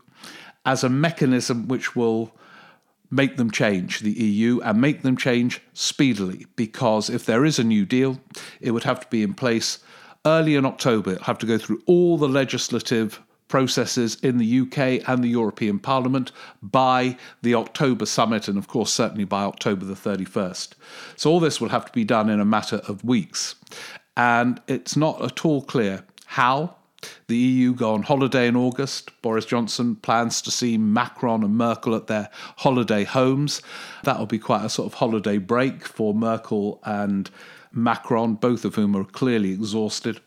as 0.69 0.85
a 0.85 0.89
mechanism 0.91 1.67
which 1.67 1.97
will 1.97 2.31
make 3.11 3.39
them 3.39 3.51
change, 3.51 4.01
the 4.01 4.13
EU, 4.13 4.61
and 4.61 4.79
make 4.79 5.01
them 5.01 5.17
change 5.17 5.63
speedily. 5.73 6.45
Because 6.57 7.09
if 7.09 7.25
there 7.25 7.47
is 7.47 7.59
a 7.59 7.65
new 7.65 7.87
deal, 7.87 8.21
it 8.61 8.73
would 8.73 8.85
have 8.85 9.01
to 9.01 9.07
be 9.07 9.23
in 9.23 9.33
place 9.33 9.79
early 10.27 10.57
in 10.57 10.67
October. 10.67 11.13
It'll 11.13 11.25
have 11.25 11.39
to 11.39 11.47
go 11.47 11.57
through 11.57 11.83
all 11.87 12.19
the 12.19 12.29
legislative 12.29 13.23
processes 13.49 14.17
in 14.17 14.37
the 14.37 14.61
UK 14.61 15.09
and 15.09 15.25
the 15.25 15.29
European 15.29 15.79
Parliament 15.79 16.33
by 16.61 17.17
the 17.41 17.55
October 17.55 18.05
summit, 18.05 18.47
and 18.47 18.59
of 18.59 18.69
course, 18.69 18.93
certainly 18.93 19.25
by 19.25 19.45
October 19.45 19.87
the 19.87 19.95
31st. 19.95 20.75
So, 21.17 21.31
all 21.31 21.41
this 21.41 21.63
will 21.63 21.71
have 21.71 21.87
to 21.87 21.93
be 21.93 22.05
done 22.05 22.29
in 22.29 22.41
a 22.41 22.45
matter 22.45 22.83
of 22.87 23.03
weeks. 23.03 23.55
And 24.19 24.61
it's 24.69 24.99
not 24.99 25.23
at 25.23 25.47
all 25.47 25.63
clear 25.63 26.05
how 26.27 26.75
the 27.27 27.37
EU 27.37 27.75
go 27.75 27.95
on 27.95 28.03
holiday 28.03 28.49
in 28.49 28.57
August. 28.57 29.11
Boris 29.23 29.45
Johnson 29.45 29.97
plans 29.97 30.43
to 30.43 30.51
see 30.51 30.79
Macron 30.79 31.45
and 31.45 31.57
Merkel 31.57 31.95
at 31.95 32.07
their 32.07 32.31
holiday 32.57 33.05
homes. 33.05 33.63
That 34.05 34.19
will 34.19 34.27
be 34.27 34.39
quite 34.39 34.65
a 34.65 34.71
sort 34.71 34.87
of 34.87 34.95
holiday 34.95 35.39
break 35.39 35.87
for 35.87 36.15
Merkel 36.15 36.81
and 36.85 37.31
Macron, 37.73 38.35
both 38.35 38.65
of 38.65 38.75
whom 38.75 38.97
are 38.97 39.05
clearly 39.05 39.53
exhausted. 39.53 40.21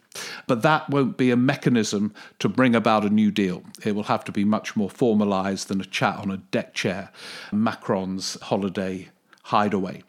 But 0.48 0.62
that 0.62 0.90
won't 0.90 1.18
be 1.18 1.32
a 1.32 1.38
mechanism 1.38 2.14
to 2.40 2.50
bring 2.50 2.76
about 2.76 3.06
a 3.06 3.10
new 3.10 3.32
deal. 3.32 3.64
It 3.86 3.96
will 3.96 4.04
have 4.04 4.24
to 4.26 4.32
be 4.32 4.44
much 4.44 4.76
more 4.76 4.90
formalised 4.90 5.68
than 5.68 5.82
a 5.82 5.86
chat 5.86 6.18
on 6.18 6.30
a 6.30 6.38
deck 6.38 6.74
chair, 6.74 7.12
Macron's 7.52 8.40
holiday 8.42 9.10
hideaway. 9.44 10.04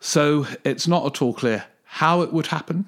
So 0.00 0.46
it's 0.64 0.88
not 0.88 1.06
at 1.06 1.22
all 1.22 1.32
clear 1.32 1.64
how 1.84 2.22
it 2.22 2.32
would 2.32 2.48
happen, 2.48 2.86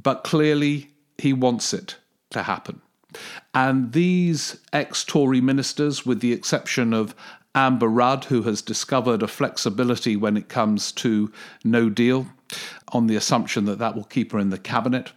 but 0.00 0.22
clearly 0.22 0.90
he 1.18 1.32
wants 1.32 1.72
it 1.72 1.96
to 2.30 2.42
happen. 2.42 2.80
And 3.54 3.92
these 3.92 4.58
ex 4.72 5.04
Tory 5.04 5.40
ministers, 5.40 6.04
with 6.04 6.20
the 6.20 6.32
exception 6.32 6.92
of 6.92 7.14
Amber 7.54 7.88
Rudd, 7.88 8.24
who 8.24 8.42
has 8.42 8.60
discovered 8.60 9.22
a 9.22 9.28
flexibility 9.28 10.16
when 10.16 10.36
it 10.36 10.48
comes 10.48 10.92
to 10.92 11.32
no 11.64 11.88
deal, 11.88 12.26
on 12.92 13.06
the 13.06 13.16
assumption 13.16 13.64
that 13.64 13.78
that 13.78 13.96
will 13.96 14.04
keep 14.04 14.32
her 14.32 14.38
in 14.38 14.50
the 14.50 14.58
cabinet. 14.58 15.12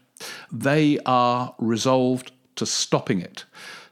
They 0.51 0.99
are 1.05 1.53
resolved 1.59 2.31
to 2.55 2.65
stopping 2.65 3.21
it. 3.21 3.45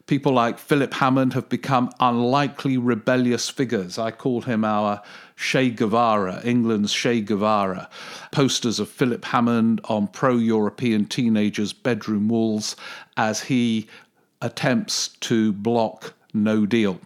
People 0.07 0.31
like 0.31 0.57
Philip 0.57 0.93
Hammond 0.93 1.33
have 1.33 1.49
become 1.49 1.91
unlikely 1.99 2.77
rebellious 2.77 3.49
figures. 3.49 3.97
I 3.97 4.11
call 4.11 4.41
him 4.41 4.63
our 4.63 5.01
Che 5.37 5.69
Guevara, 5.69 6.41
England's 6.43 6.91
Che 6.91 7.21
Guevara. 7.21 7.89
Posters 8.31 8.79
of 8.79 8.97
Philip 8.97 9.23
Hammond 9.23 9.79
on 9.85 10.07
pro 10.07 10.35
European 10.35 11.05
teenagers' 11.05 11.73
bedroom 11.73 12.27
walls 12.27 12.75
as 13.15 13.41
he 13.41 13.87
attempts 14.41 15.09
to 15.21 15.53
block 15.53 16.13
no 16.33 16.65
deal. 16.65 16.99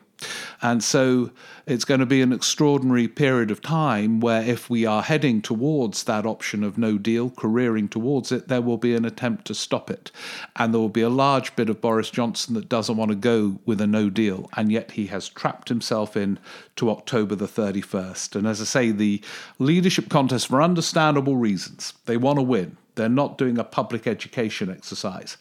And 0.62 0.84
so 0.84 1.32
it's 1.66 1.86
going 1.86 2.00
to 2.00 2.06
be 2.06 2.22
an 2.22 2.34
extraordinary 2.34 3.08
period 3.08 3.52
of 3.52 3.62
time 3.62 4.20
where, 4.20 4.42
if 4.42 4.70
we 4.70 4.86
are 4.86 5.02
heading 5.02 5.42
towards 5.42 6.04
that 6.04 6.26
option 6.26 6.64
of 6.64 6.78
no 6.78 6.98
deal, 6.98 7.30
careering 7.32 7.88
towards 7.88 8.32
it, 8.32 8.48
there 8.48 8.62
will 8.62 8.78
be 8.78 8.96
an 8.96 9.06
attempt 9.06 9.46
to 9.46 9.56
stop 9.56 9.90
it. 9.90 10.12
And 10.56 10.74
there 10.74 10.82
will 10.82 10.90
be 10.90 11.02
a 11.02 11.10
large 11.10 11.56
bit 11.56 11.70
of 11.70 11.82
Boris 11.82 12.12
Johnson 12.12 12.54
that 12.56 12.70
doesn't 12.70 12.98
want 12.98 13.10
to 13.10 13.16
go 13.16 13.60
with 13.66 13.82
a 13.82 13.88
no 13.88 14.10
deal. 14.10 14.50
And 14.56 14.72
yet 14.72 14.92
he 14.92 15.08
has 15.08 15.30
trapped 15.30 15.70
himself 15.70 16.16
in 16.16 16.40
to 16.76 16.90
October 16.90 17.36
the 17.36 17.48
31st. 17.48 18.36
And 18.36 18.48
as 18.48 18.62
I 18.62 18.66
say, 18.66 18.92
the 18.92 19.22
leadership 19.60 20.10
contest, 20.10 20.48
for 20.48 20.62
understandable 20.62 21.38
reasons, 21.38 21.94
they 22.06 22.18
want 22.18 22.38
to 22.38 22.44
win. 22.44 22.78
They're 22.96 23.10
not 23.10 23.38
doing 23.38 23.58
a 23.58 23.64
public 23.64 24.06
education 24.06 24.70
exercise 24.70 25.38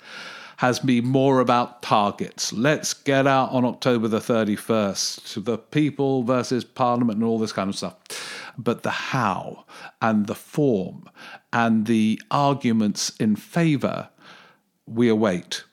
has 0.61 0.79
been 0.79 1.07
more 1.07 1.41
about 1.41 1.81
targets. 1.81 2.53
Let's 2.53 2.93
get 2.93 3.27
out 3.27 3.51
on 3.51 3.65
October 3.65 4.09
the 4.09 4.19
31st, 4.19 5.43
the 5.43 5.57
people 5.57 6.23
versus 6.23 6.65
Parliament 6.65 7.17
and 7.17 7.25
all 7.25 7.39
this 7.39 7.55
kind 7.55 7.71
of 7.71 7.77
stuff. 7.77 7.97
But 8.59 8.83
the 8.83 8.91
how 8.91 9.65
and 10.03 10.27
the 10.27 10.35
form 10.35 11.09
and 11.51 11.87
the 11.87 12.21
arguments 12.31 13.17
in 13.19 13.37
favour, 13.37 14.11
we 14.87 15.09
await. 15.09 15.65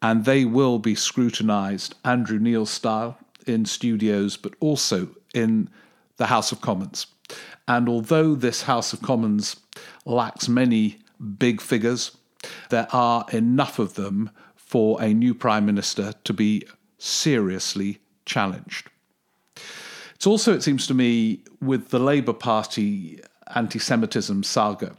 And 0.00 0.24
they 0.24 0.44
will 0.44 0.78
be 0.78 0.94
scrutinised, 0.94 1.96
Andrew 2.04 2.38
Neil 2.38 2.64
style, 2.64 3.18
in 3.44 3.64
studios, 3.64 4.36
but 4.36 4.54
also 4.60 5.08
in 5.34 5.68
the 6.16 6.26
House 6.26 6.52
of 6.52 6.60
Commons. 6.60 7.08
And 7.66 7.88
although 7.88 8.36
this 8.36 8.62
House 8.62 8.92
of 8.92 9.02
Commons 9.02 9.56
lacks 10.04 10.48
many 10.48 11.00
big 11.40 11.60
figures, 11.60 12.16
there 12.70 12.88
are 12.92 13.26
enough 13.32 13.78
of 13.78 13.94
them 13.94 14.30
for 14.56 15.00
a 15.02 15.14
new 15.14 15.34
Prime 15.34 15.66
Minister 15.66 16.12
to 16.24 16.32
be 16.32 16.62
seriously 16.98 18.00
challenged. 18.26 18.90
It's 20.14 20.26
also, 20.26 20.52
it 20.52 20.62
seems 20.62 20.86
to 20.88 20.94
me, 20.94 21.42
with 21.60 21.90
the 21.90 21.98
Labour 21.98 22.32
Party 22.32 23.20
anti 23.54 23.78
Semitism 23.78 24.42
saga, 24.42 24.96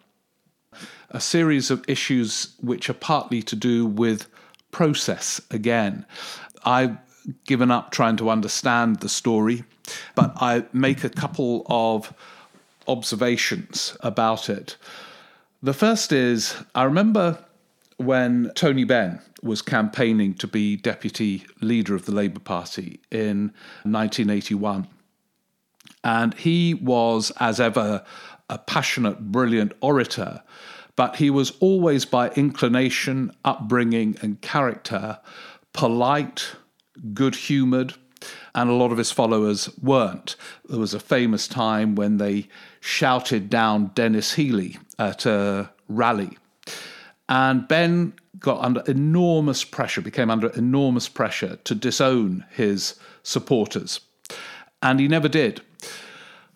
a 1.10 1.19
series 1.19 1.69
of 1.69 1.84
issues 1.88 2.55
which 2.62 2.89
are 2.89 2.93
partly 2.93 3.41
to 3.43 3.55
do 3.55 3.86
with 3.86 4.27
process 4.72 5.41
again. 5.51 6.05
I've 6.63 6.98
given 7.46 7.69
up 7.69 7.91
trying 7.91 8.17
to 8.17 8.29
understand 8.29 8.98
the 8.98 9.10
story, 9.10 9.63
but 10.15 10.34
I 10.38 10.65
make 10.74 11.03
a 11.03 11.10
couple 11.10 11.65
of 11.67 12.13
observations 12.88 13.96
about 14.01 14.50
it. 14.50 14.77
The 15.62 15.74
first 15.74 16.13
is 16.13 16.56
I 16.74 16.84
remember 16.84 17.38
when 17.98 18.51
Tony 18.56 18.86
Benn 18.86 19.22
was 19.44 19.62
campaigning 19.62 20.34
to 20.36 20.48
be 20.48 20.78
deputy 20.78 21.46
leader 21.60 21.96
of 21.96 22.06
the 22.06 22.13
Labour 22.13 22.39
Party 22.39 23.01
in 23.12 23.51
1981. 23.84 24.88
And 26.01 26.34
he 26.36 26.74
was, 26.74 27.34
as 27.42 27.60
ever, 27.60 28.06
a 28.50 28.58
passionate, 28.58 29.20
brilliant 29.34 29.74
orator, 29.82 30.44
but 30.96 31.18
he 31.18 31.30
was 31.30 31.51
always, 31.60 32.06
by 32.06 32.30
inclination, 32.30 33.34
upbringing, 33.44 34.18
and 34.22 34.39
character, 34.39 35.20
polite, 35.74 36.56
good 37.13 37.36
humoured, 37.36 37.96
and 38.56 38.70
a 38.70 38.74
lot 38.74 38.92
of 38.92 38.98
his 38.98 39.12
followers 39.12 39.70
weren't. 39.82 40.36
There 40.68 40.80
was 40.80 40.94
a 40.94 41.00
famous 41.00 41.48
time 41.48 41.96
when 41.96 42.18
they 42.18 42.48
shouted 42.80 43.50
down 43.50 43.92
Denis 43.96 44.34
Healey 44.34 44.78
at 44.98 45.26
a 45.26 45.72
rally. 45.88 46.38
And 47.28 47.68
Benn 47.68 48.14
got 48.40 48.62
under 48.62 48.82
enormous 48.88 49.64
pressure, 49.64 50.02
became 50.02 50.32
under 50.32 50.50
enormous 50.50 51.08
pressure 51.08 51.58
to 51.64 51.76
disown 51.76 52.46
his 52.50 52.96
supporters. 53.24 54.02
And 54.82 55.00
he 55.00 55.08
never 55.08 55.28
did. 55.28 55.62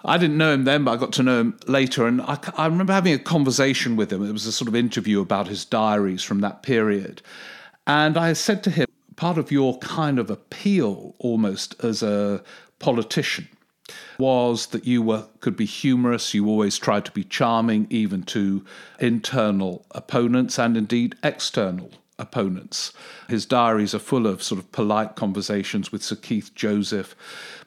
I 0.05 0.17
didn't 0.17 0.38
know 0.38 0.53
him 0.53 0.65
then, 0.65 0.84
but 0.84 0.91
I 0.91 0.98
got 0.98 1.13
to 1.13 1.24
know 1.24 1.39
him 1.39 1.60
later. 1.67 2.08
And 2.08 2.22
I, 2.22 2.38
I, 2.58 2.65
remember 2.65 2.91
having 2.91 3.13
a 3.13 3.20
conversation 3.20 3.96
with 3.96 4.12
him. 4.12 4.27
It 4.27 4.34
was 4.34 4.46
a 4.46 4.51
sort 4.51 4.67
of 4.67 4.75
interview 4.75 5.22
about 5.22 5.48
his 5.48 5.63
diaries 5.63 6.24
from 6.24 6.41
that 6.41 6.62
period. 6.62 7.22
And 7.88 8.17
I 8.17 8.34
said 8.34 8.63
to 8.63 8.70
him, 8.70 8.88
part 9.15 9.38
of 9.38 9.51
your 9.51 9.77
kind 9.79 10.20
of 10.20 10.29
appeal 10.29 11.15
almost 11.20 11.82
as 11.84 12.03
a 12.03 12.43
politician 12.79 13.48
was 14.17 14.67
that 14.67 14.86
you 14.86 15.01
were 15.01 15.25
could 15.39 15.58
be 15.58 15.65
humorous 15.65 16.34
you 16.34 16.48
always 16.48 16.77
tried 16.77 17.05
to 17.05 17.12
be 17.12 17.24
charming 17.24 17.86
even 17.89 18.24
to 18.24 18.63
internal 19.00 19.86
opponents 19.91 20.58
and 20.58 20.77
indeed 20.77 21.15
external 21.24 21.91
opponents 22.17 22.93
his 23.27 23.46
diaries 23.46 23.93
are 23.93 24.00
full 24.00 24.25
of 24.25 24.41
sort 24.41 24.60
of 24.60 24.72
polite 24.72 25.15
conversations 25.15 25.91
with 25.91 26.03
Sir 26.03 26.15
Keith 26.15 26.53
Joseph 26.55 27.15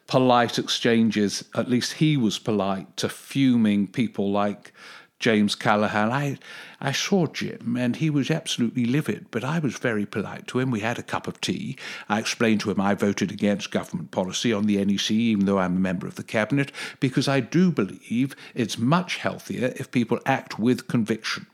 polite 0.07 0.59
exchanges 0.59 1.45
at 1.55 1.69
least 1.69 1.95
he 1.95 2.17
was 2.17 2.39
polite 2.39 2.97
to 2.97 3.09
fuming 3.09 3.87
people 3.87 4.31
like 4.31 4.73
James 5.19 5.55
Callaghan. 5.55 6.11
I, 6.11 6.39
I 6.81 6.93
saw 6.93 7.27
Jim 7.27 7.77
and 7.79 7.97
he 7.97 8.11
was 8.11 8.31
absolutely 8.31 8.85
livid, 8.85 9.27
but 9.31 9.45
I 9.45 9.59
was 9.59 9.77
very 9.77 10.07
polite 10.07 10.47
to 10.49 10.59
him. 10.59 10.71
We 10.71 10.81
had 10.81 10.99
a 10.99 11.03
cup 11.03 11.27
of 11.27 11.41
tea. 11.41 11.77
I 12.09 12.19
explained 12.19 12.61
to 12.61 12.71
him 12.71 12.81
I 12.81 12.95
voted 12.95 13.31
against 13.31 13.71
government 13.71 14.11
policy 14.11 14.53
on 14.53 14.67
the 14.67 14.85
NEC, 14.85 15.11
even 15.11 15.47
though 15.47 15.59
I'm 15.59 15.77
a 15.77 15.81
member 15.81 16.07
of 16.07 16.17
the 16.17 16.23
cabinet, 16.23 16.73
because 17.01 17.29
I 17.29 17.41
do 17.41 17.71
believe 17.71 18.37
it's 18.55 18.79
much 18.79 19.17
healthier 19.17 19.73
if 19.77 19.91
people 19.91 20.21
act 20.27 20.59
with 20.59 20.89
conviction. 20.89 21.47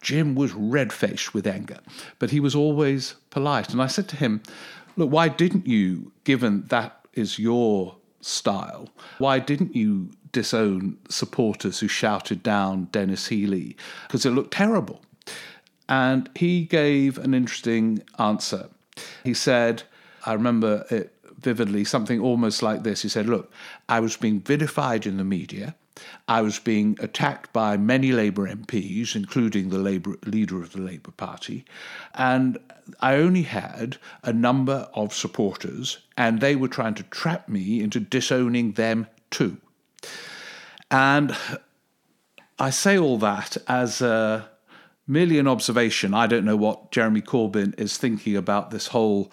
Jim 0.00 0.34
was 0.34 0.52
red 0.52 0.92
faced 0.92 1.34
with 1.34 1.46
anger, 1.46 1.78
but 2.18 2.30
he 2.30 2.40
was 2.40 2.54
always 2.54 3.14
polite. 3.30 3.72
And 3.72 3.82
I 3.82 3.86
said 3.86 4.08
to 4.08 4.16
him, 4.16 4.42
Look, 4.96 5.12
why 5.12 5.28
didn't 5.28 5.66
you, 5.66 6.10
given 6.24 6.64
that 6.68 7.06
is 7.14 7.38
your 7.38 7.96
style, 8.20 8.88
why 9.18 9.38
didn't 9.38 9.76
you 9.76 10.10
disown 10.32 10.98
supporters 11.08 11.80
who 11.80 11.88
shouted 11.88 12.42
down 12.42 12.88
Denis 12.92 13.28
Healey 13.28 13.76
because 14.06 14.26
it 14.26 14.30
looked 14.30 14.52
terrible. 14.52 15.00
And 15.88 16.28
he 16.34 16.64
gave 16.64 17.18
an 17.18 17.34
interesting 17.34 18.02
answer. 18.18 18.68
He 19.24 19.34
said, 19.34 19.84
I 20.26 20.34
remember 20.34 20.84
it 20.90 21.14
vividly, 21.38 21.84
something 21.84 22.20
almost 22.20 22.62
like 22.62 22.82
this. 22.82 23.02
He 23.02 23.08
said, 23.08 23.26
Look, 23.26 23.50
I 23.88 24.00
was 24.00 24.16
being 24.16 24.40
vilified 24.40 25.06
in 25.06 25.16
the 25.16 25.24
media. 25.24 25.74
I 26.28 26.42
was 26.42 26.58
being 26.58 26.96
attacked 27.00 27.52
by 27.52 27.76
many 27.76 28.12
Labour 28.12 28.46
MPs, 28.46 29.16
including 29.16 29.70
the 29.70 29.78
Labour 29.78 30.16
leader 30.24 30.62
of 30.62 30.72
the 30.72 30.80
Labour 30.80 31.10
Party, 31.10 31.64
and 32.14 32.58
I 33.00 33.16
only 33.16 33.42
had 33.42 33.96
a 34.22 34.32
number 34.32 34.88
of 34.94 35.12
supporters, 35.12 35.98
and 36.16 36.40
they 36.40 36.54
were 36.54 36.68
trying 36.68 36.94
to 36.94 37.02
trap 37.04 37.48
me 37.48 37.80
into 37.80 37.98
disowning 37.98 38.72
them 38.72 39.08
too. 39.30 39.58
And 40.90 41.36
I 42.58 42.70
say 42.70 42.98
all 42.98 43.18
that 43.18 43.56
as 43.66 44.00
a, 44.00 44.48
merely 45.06 45.38
an 45.38 45.48
observation. 45.48 46.14
I 46.14 46.26
don't 46.26 46.44
know 46.44 46.56
what 46.56 46.90
Jeremy 46.90 47.22
Corbyn 47.22 47.78
is 47.78 47.96
thinking 47.96 48.36
about 48.36 48.70
this 48.70 48.88
whole 48.88 49.32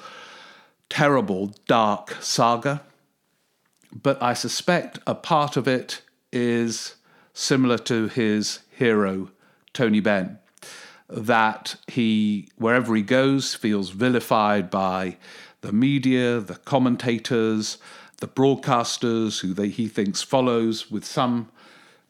terrible, 0.89 1.53
dark 1.67 2.17
saga, 2.21 2.81
but 3.91 4.21
I 4.21 4.33
suspect 4.33 4.99
a 5.07 5.15
part 5.15 5.57
of 5.57 5.67
it 5.67 6.01
is 6.31 6.95
similar 7.33 7.77
to 7.77 8.07
his 8.07 8.59
hero, 8.77 9.31
Tony 9.73 9.99
Benn. 9.99 10.39
That 11.07 11.75
he, 11.87 12.49
wherever 12.57 12.95
he 12.95 13.03
goes, 13.03 13.53
feels 13.53 13.91
vilified 13.91 14.69
by 14.69 15.17
the 15.61 15.71
media, 15.71 16.39
the 16.39 16.55
commentators, 16.55 17.77
the 18.25 18.31
broadcasters 18.31 19.41
who 19.41 19.53
they, 19.53 19.67
he 19.67 19.87
thinks 19.87 20.23
follows 20.23 20.89
with 20.89 21.05
some 21.05 21.47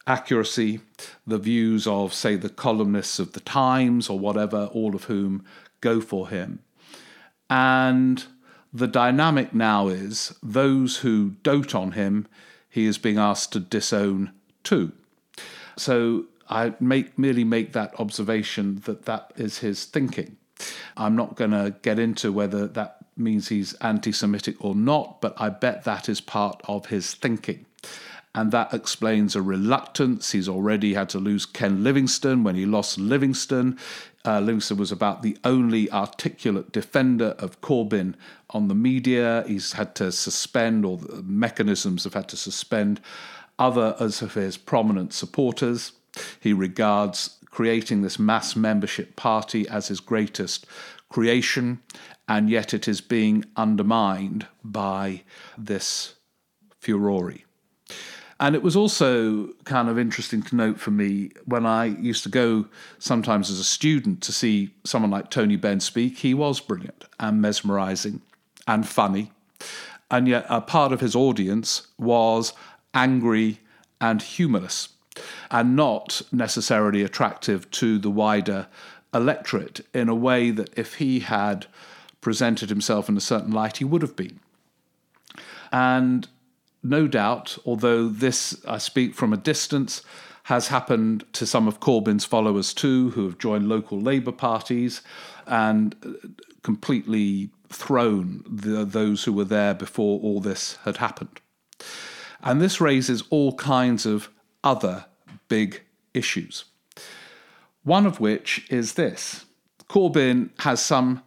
accuracy 0.07 0.79
the 1.27 1.37
views 1.37 1.85
of, 1.85 2.13
say, 2.13 2.37
the 2.37 2.47
columnists 2.47 3.19
of 3.19 3.33
the 3.33 3.41
Times 3.41 4.09
or 4.09 4.17
whatever, 4.17 4.67
all 4.67 4.95
of 4.95 5.05
whom 5.05 5.43
go 5.81 5.99
for 5.99 6.29
him. 6.29 6.59
And 7.49 8.23
the 8.71 8.87
dynamic 8.87 9.53
now 9.53 9.89
is 9.89 10.33
those 10.41 10.99
who 10.99 11.31
dote 11.43 11.75
on 11.75 11.91
him, 11.91 12.27
he 12.69 12.85
is 12.85 12.97
being 12.97 13.17
asked 13.17 13.51
to 13.51 13.59
disown 13.59 14.31
too. 14.63 14.93
So 15.75 16.27
I 16.49 16.75
make, 16.79 17.19
merely 17.19 17.43
make 17.43 17.73
that 17.73 17.93
observation 17.99 18.81
that 18.85 19.03
that 19.03 19.33
is 19.35 19.57
his 19.57 19.83
thinking. 19.83 20.37
I'm 20.95 21.17
not 21.17 21.35
going 21.35 21.51
to 21.51 21.75
get 21.81 21.99
into 21.99 22.31
whether 22.31 22.67
that 22.67 22.94
means 23.17 23.47
he's 23.47 23.73
anti 23.75 24.11
Semitic 24.11 24.63
or 24.63 24.75
not, 24.75 25.21
but 25.21 25.33
I 25.37 25.49
bet 25.49 25.83
that 25.83 26.09
is 26.09 26.21
part 26.21 26.61
of 26.65 26.87
his 26.87 27.13
thinking. 27.13 27.65
And 28.33 28.51
that 28.51 28.73
explains 28.73 29.35
a 29.35 29.41
reluctance. 29.41 30.33
He's 30.33 30.49
already 30.49 30.93
had 30.93 31.07
to 31.09 31.19
lose 31.19 31.45
Ken 31.45 31.83
Livingstone. 31.83 32.43
When 32.43 32.55
he 32.55 32.65
lost 32.65 32.97
Livingstone, 32.97 33.79
uh, 34.25 34.41
Livingstone 34.41 34.77
was 34.77 34.91
about 34.91 35.21
the 35.21 35.37
only 35.45 35.89
articulate 35.89 36.73
defender 36.73 37.35
of 37.39 37.61
Corbyn 37.61 38.15
on 38.49 38.67
the 38.67 38.75
media. 38.75 39.45
He's 39.47 39.73
had 39.73 39.95
to 39.95 40.11
suspend, 40.11 40.85
or 40.85 40.97
the 40.97 41.23
mechanisms 41.23 42.03
have 42.03 42.13
had 42.13 42.27
to 42.29 42.37
suspend 42.37 42.99
other 43.57 43.95
of 43.99 44.33
his 44.33 44.57
prominent 44.57 45.13
supporters. 45.13 45.93
He 46.41 46.51
regards 46.51 47.37
creating 47.49 48.01
this 48.01 48.19
mass 48.19 48.53
membership 48.53 49.15
party 49.15 49.65
as 49.69 49.87
his 49.87 50.01
greatest 50.01 50.65
creation, 51.09 51.79
and 52.27 52.49
yet 52.49 52.73
it 52.73 52.87
is 52.87 53.01
being 53.01 53.45
undermined 53.55 54.47
by 54.63 55.23
this 55.57 56.15
furore. 56.79 57.33
And 58.39 58.53
it 58.53 58.61
was 58.61 58.75
also 58.75 59.53
kind 59.63 59.87
of 59.87 59.97
interesting 59.97 60.41
to 60.43 60.55
note 60.55 60.79
for 60.79 60.91
me 60.91 61.31
when 61.45 61.65
I 61.65 61.85
used 61.85 62.23
to 62.23 62.29
go 62.29 62.67
sometimes 62.99 63.49
as 63.49 63.59
a 63.59 63.63
student 63.63 64.21
to 64.23 64.33
see 64.33 64.71
someone 64.83 65.11
like 65.11 65.29
Tony 65.29 65.55
Benn 65.55 65.79
speak. 65.79 66.17
He 66.17 66.33
was 66.33 66.59
brilliant 66.59 67.05
and 67.17 67.41
mesmerizing 67.41 68.21
and 68.67 68.85
funny. 68.85 69.31
And 70.11 70.27
yet, 70.27 70.45
a 70.49 70.61
part 70.61 70.91
of 70.91 70.99
his 70.99 71.15
audience 71.15 71.87
was 71.97 72.53
angry 72.93 73.59
and 74.01 74.21
humorless 74.21 74.89
and 75.49 75.75
not 75.75 76.21
necessarily 76.31 77.03
attractive 77.03 77.71
to 77.71 77.97
the 77.97 78.11
wider 78.11 78.67
electorate 79.13 79.85
in 79.93 80.09
a 80.09 80.15
way 80.15 80.51
that 80.51 80.77
if 80.77 80.95
he 80.95 81.21
had 81.21 81.67
presented 82.25 82.69
himself 82.69 83.07
in 83.07 83.15
a 83.15 83.21
certain 83.21 83.51
light, 83.51 83.77
he 83.77 83.85
would 83.85 84.01
have 84.01 84.15
been. 84.15 84.39
And 85.71 86.27
no 86.81 87.07
doubt, 87.07 87.59
although 87.67 88.07
this, 88.07 88.59
I 88.67 88.79
speak 88.79 89.13
from 89.13 89.31
a 89.31 89.37
distance, 89.37 90.01
has 90.45 90.69
happened 90.69 91.23
to 91.33 91.45
some 91.45 91.67
of 91.67 91.79
Corbyn's 91.79 92.25
followers 92.25 92.73
too, 92.73 93.11
who 93.11 93.25
have 93.25 93.37
joined 93.37 93.69
local 93.69 94.01
Labour 94.01 94.31
parties 94.31 95.03
and 95.45 95.95
uh, 96.03 96.27
completely 96.63 97.51
thrown 97.69 98.43
the, 98.49 98.83
those 98.83 99.25
who 99.25 99.33
were 99.33 99.45
there 99.45 99.75
before 99.75 100.19
all 100.21 100.39
this 100.39 100.79
had 100.83 100.97
happened. 100.97 101.39
And 102.41 102.59
this 102.59 102.81
raises 102.81 103.21
all 103.29 103.53
kinds 103.53 104.07
of 104.07 104.29
other 104.63 105.05
big 105.47 105.83
issues. 106.15 106.65
One 107.83 108.07
of 108.07 108.19
which 108.19 108.65
is 108.71 108.93
this 108.93 109.45
Corbyn 109.87 110.49
has 110.61 110.83
some 110.83 111.21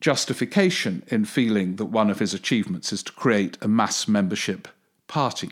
justification 0.00 1.02
in 1.08 1.24
feeling 1.24 1.76
that 1.76 1.86
one 1.86 2.10
of 2.10 2.18
his 2.18 2.34
achievements 2.34 2.92
is 2.92 3.02
to 3.02 3.12
create 3.12 3.56
a 3.60 3.68
mass 3.68 4.06
membership 4.06 4.68
party. 5.06 5.50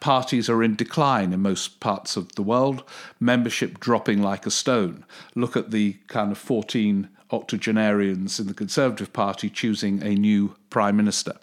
Parties 0.00 0.48
are 0.48 0.62
in 0.62 0.76
decline 0.76 1.32
in 1.32 1.40
most 1.42 1.80
parts 1.80 2.16
of 2.16 2.34
the 2.36 2.42
world, 2.42 2.84
membership 3.18 3.80
dropping 3.80 4.22
like 4.22 4.46
a 4.46 4.50
stone. 4.50 5.04
Look 5.34 5.56
at 5.56 5.70
the 5.70 5.94
kind 6.06 6.30
of 6.30 6.38
14 6.38 7.08
octogenarians 7.32 8.38
in 8.38 8.46
the 8.46 8.54
Conservative 8.54 9.12
Party 9.12 9.50
choosing 9.50 10.02
a 10.02 10.14
new 10.14 10.54
Prime 10.70 10.96
Minister. 10.96 11.34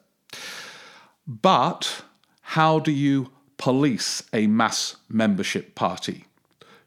But 1.28 2.04
how 2.42 2.80
do 2.80 2.92
you 2.92 3.32
police 3.58 4.24
a 4.32 4.48
mass 4.48 4.96
membership 5.10 5.76
party? 5.76 6.26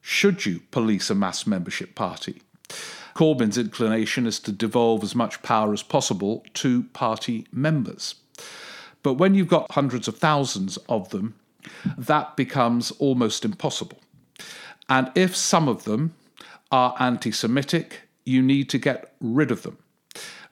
Should 0.01 0.47
you 0.47 0.61
police 0.71 1.11
a 1.11 1.15
mass 1.15 1.47
membership 1.47 1.95
party? 1.95 2.43
Corbyn's 3.17 3.57
inclination 3.57 4.27
is 4.27 4.39
to 4.41 4.53
devolve 4.53 5.03
as 5.03 5.15
much 5.15 5.41
power 5.41 5.73
as 5.73 5.83
possible 5.83 6.45
to 6.53 6.83
party 6.93 7.47
members. 7.51 8.17
But 9.03 9.15
when 9.15 9.35
you've 9.35 9.49
got 9.49 9.71
hundreds 9.71 10.07
of 10.07 10.19
thousands 10.19 10.77
of 10.91 11.09
them, 11.09 11.35
that 11.97 12.37
becomes 12.37 12.91
almost 12.99 13.43
impossible. 13.43 13.99
And 14.91 15.11
if 15.15 15.35
some 15.35 15.67
of 15.67 15.85
them 15.85 16.15
are 16.71 16.95
anti 17.01 17.33
Semitic, 17.33 18.03
you 18.27 18.43
need 18.43 18.69
to 18.69 18.79
get 18.79 19.15
rid 19.19 19.51
of 19.51 19.63
them. 19.63 19.79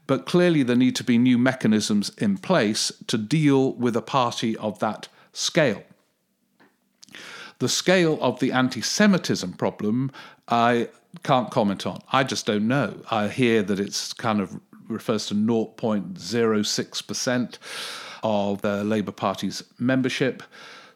But 0.07 0.25
clearly, 0.25 0.63
there 0.63 0.75
need 0.75 0.97
to 0.97 1.05
be 1.05 1.19
new 1.19 1.37
mechanisms 1.37 2.13
in 2.17 2.39
place 2.39 2.91
to 3.09 3.19
deal 3.19 3.75
with 3.75 3.95
a 3.95 4.03
party 4.03 4.57
of 4.57 4.79
that 4.79 5.09
scale. 5.35 5.83
The 7.59 7.69
scale 7.69 8.19
of 8.23 8.41
the 8.41 8.53
anti 8.53 8.81
Semitism 8.81 9.53
problem, 9.53 10.11
I 10.49 10.89
can't 11.23 11.51
comment 11.51 11.87
on. 11.87 12.01
I 12.13 12.25
just 12.25 12.45
don't 12.47 12.69
know. 12.69 13.01
I 13.11 13.29
hear 13.29 13.63
that 13.63 13.81
it's 13.81 14.13
kind 14.13 14.41
of 14.41 14.61
refers 14.89 15.27
to 15.27 15.35
0.06% 15.35 17.59
of 18.23 18.63
the 18.63 18.85
Labour 18.85 19.13
Party's 19.13 19.63
membership. 19.79 20.43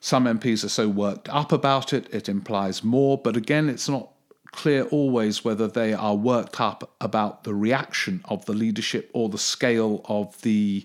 Some 0.01 0.25
MPs 0.25 0.65
are 0.65 0.69
so 0.69 0.89
worked 0.89 1.29
up 1.29 1.53
about 1.53 1.93
it, 1.93 2.13
it 2.15 2.29
implies 2.29 2.85
more, 2.85 3.19
but 3.19 3.37
again, 3.37 3.69
it's 3.69 3.89
not 3.89 4.11
clear 4.53 4.85
always 4.85 5.45
whether 5.45 5.69
they 5.69 5.93
are 5.93 6.15
worked 6.15 6.61
up 6.61 6.95
about 7.01 7.45
the 7.45 7.55
reaction 7.55 8.23
of 8.27 8.45
the 8.47 8.53
leadership 8.53 9.11
or 9.13 9.29
the 9.29 9.39
scale 9.39 10.03
of 10.07 10.41
the 10.43 10.85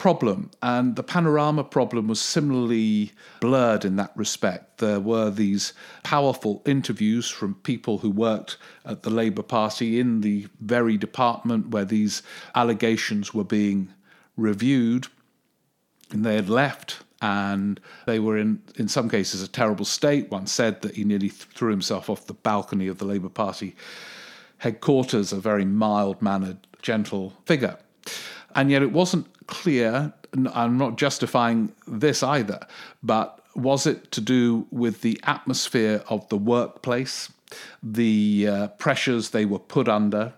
problem. 0.00 0.50
And 0.62 0.96
the 0.96 1.02
panorama 1.02 1.62
problem 1.62 2.08
was 2.08 2.20
similarly 2.22 3.12
blurred 3.38 3.84
in 3.84 3.96
that 3.96 4.12
respect. 4.16 4.78
There 4.78 4.98
were 4.98 5.30
these 5.30 5.74
powerful 6.02 6.62
interviews 6.64 7.28
from 7.28 7.54
people 7.56 7.98
who 7.98 8.10
worked 8.10 8.56
at 8.86 9.02
the 9.02 9.10
Labour 9.10 9.42
Party 9.42 10.00
in 10.00 10.22
the 10.22 10.46
very 10.58 10.96
department 10.96 11.68
where 11.68 11.84
these 11.84 12.22
allegations 12.54 13.34
were 13.34 13.44
being 13.44 13.90
reviewed. 14.38 15.08
And 16.10 16.24
they 16.24 16.36
had 16.36 16.48
left 16.48 17.02
and 17.20 17.78
they 18.06 18.18
were 18.18 18.38
in 18.38 18.62
in 18.76 18.88
some 18.88 19.10
cases 19.10 19.42
a 19.42 19.48
terrible 19.48 19.84
state. 19.84 20.30
One 20.30 20.46
said 20.46 20.80
that 20.80 20.94
he 20.94 21.04
nearly 21.04 21.28
threw 21.28 21.70
himself 21.70 22.08
off 22.08 22.26
the 22.26 22.32
balcony 22.32 22.88
of 22.88 22.96
the 22.96 23.04
Labour 23.04 23.28
Party 23.28 23.76
headquarters, 24.58 25.30
a 25.30 25.40
very 25.40 25.66
mild 25.66 26.22
mannered, 26.22 26.66
gentle 26.80 27.34
figure. 27.44 27.76
And 28.54 28.70
yet 28.70 28.82
it 28.82 28.92
wasn't 28.92 29.26
clear, 29.46 30.12
and 30.32 30.48
I'm 30.48 30.78
not 30.78 30.96
justifying 30.96 31.72
this 31.86 32.22
either, 32.22 32.60
but 33.02 33.40
was 33.54 33.86
it 33.86 34.12
to 34.12 34.20
do 34.20 34.66
with 34.70 35.02
the 35.02 35.20
atmosphere 35.24 36.02
of 36.08 36.28
the 36.28 36.36
workplace, 36.36 37.32
the 37.82 38.46
uh, 38.48 38.68
pressures 38.68 39.30
they 39.30 39.44
were 39.44 39.58
put 39.58 39.88
under, 39.88 40.32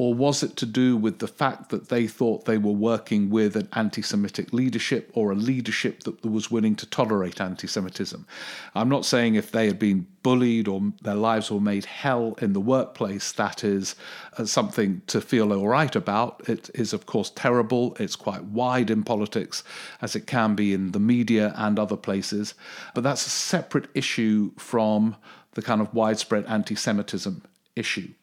or 0.00 0.14
was 0.14 0.42
it 0.42 0.56
to 0.56 0.64
do 0.64 0.96
with 0.96 1.18
the 1.18 1.28
fact 1.28 1.68
that 1.68 1.90
they 1.90 2.06
thought 2.06 2.46
they 2.46 2.56
were 2.56 2.72
working 2.72 3.28
with 3.28 3.54
an 3.54 3.68
anti 3.74 4.00
Semitic 4.00 4.50
leadership 4.50 5.10
or 5.12 5.30
a 5.30 5.34
leadership 5.34 6.04
that 6.04 6.24
was 6.24 6.50
willing 6.50 6.74
to 6.76 6.86
tolerate 6.86 7.38
anti 7.38 7.66
Semitism? 7.66 8.26
I'm 8.74 8.88
not 8.88 9.04
saying 9.04 9.34
if 9.34 9.52
they 9.52 9.66
had 9.66 9.78
been 9.78 10.06
bullied 10.22 10.68
or 10.68 10.80
their 11.02 11.16
lives 11.16 11.50
were 11.50 11.60
made 11.60 11.84
hell 11.84 12.34
in 12.40 12.54
the 12.54 12.62
workplace, 12.62 13.32
that 13.32 13.62
is 13.62 13.94
uh, 14.38 14.46
something 14.46 15.02
to 15.08 15.20
feel 15.20 15.52
all 15.52 15.68
right 15.68 15.94
about. 15.94 16.48
It 16.48 16.70
is, 16.72 16.94
of 16.94 17.04
course, 17.04 17.30
terrible. 17.36 17.94
It's 18.00 18.16
quite 18.16 18.44
wide 18.44 18.88
in 18.88 19.02
politics, 19.02 19.62
as 20.00 20.16
it 20.16 20.26
can 20.26 20.54
be 20.54 20.72
in 20.72 20.92
the 20.92 20.98
media 20.98 21.52
and 21.58 21.78
other 21.78 21.98
places. 21.98 22.54
But 22.94 23.04
that's 23.04 23.26
a 23.26 23.30
separate 23.30 23.90
issue 23.94 24.52
from 24.56 25.16
the 25.52 25.60
kind 25.60 25.82
of 25.82 25.92
widespread 25.92 26.46
anti 26.46 26.74
Semitism 26.74 27.42
issue. 27.76 28.14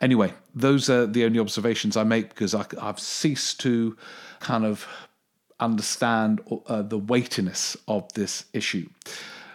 Anyway, 0.00 0.32
those 0.54 0.90
are 0.90 1.06
the 1.06 1.24
only 1.24 1.38
observations 1.38 1.96
I 1.96 2.04
make 2.04 2.28
because 2.30 2.54
I, 2.54 2.66
have 2.80 3.00
ceased 3.00 3.60
to 3.60 3.96
kind 4.40 4.64
of 4.64 4.86
understand 5.58 6.40
uh, 6.66 6.82
the 6.82 6.98
weightiness 6.98 7.76
of 7.88 8.12
this 8.12 8.44
issue. 8.52 8.88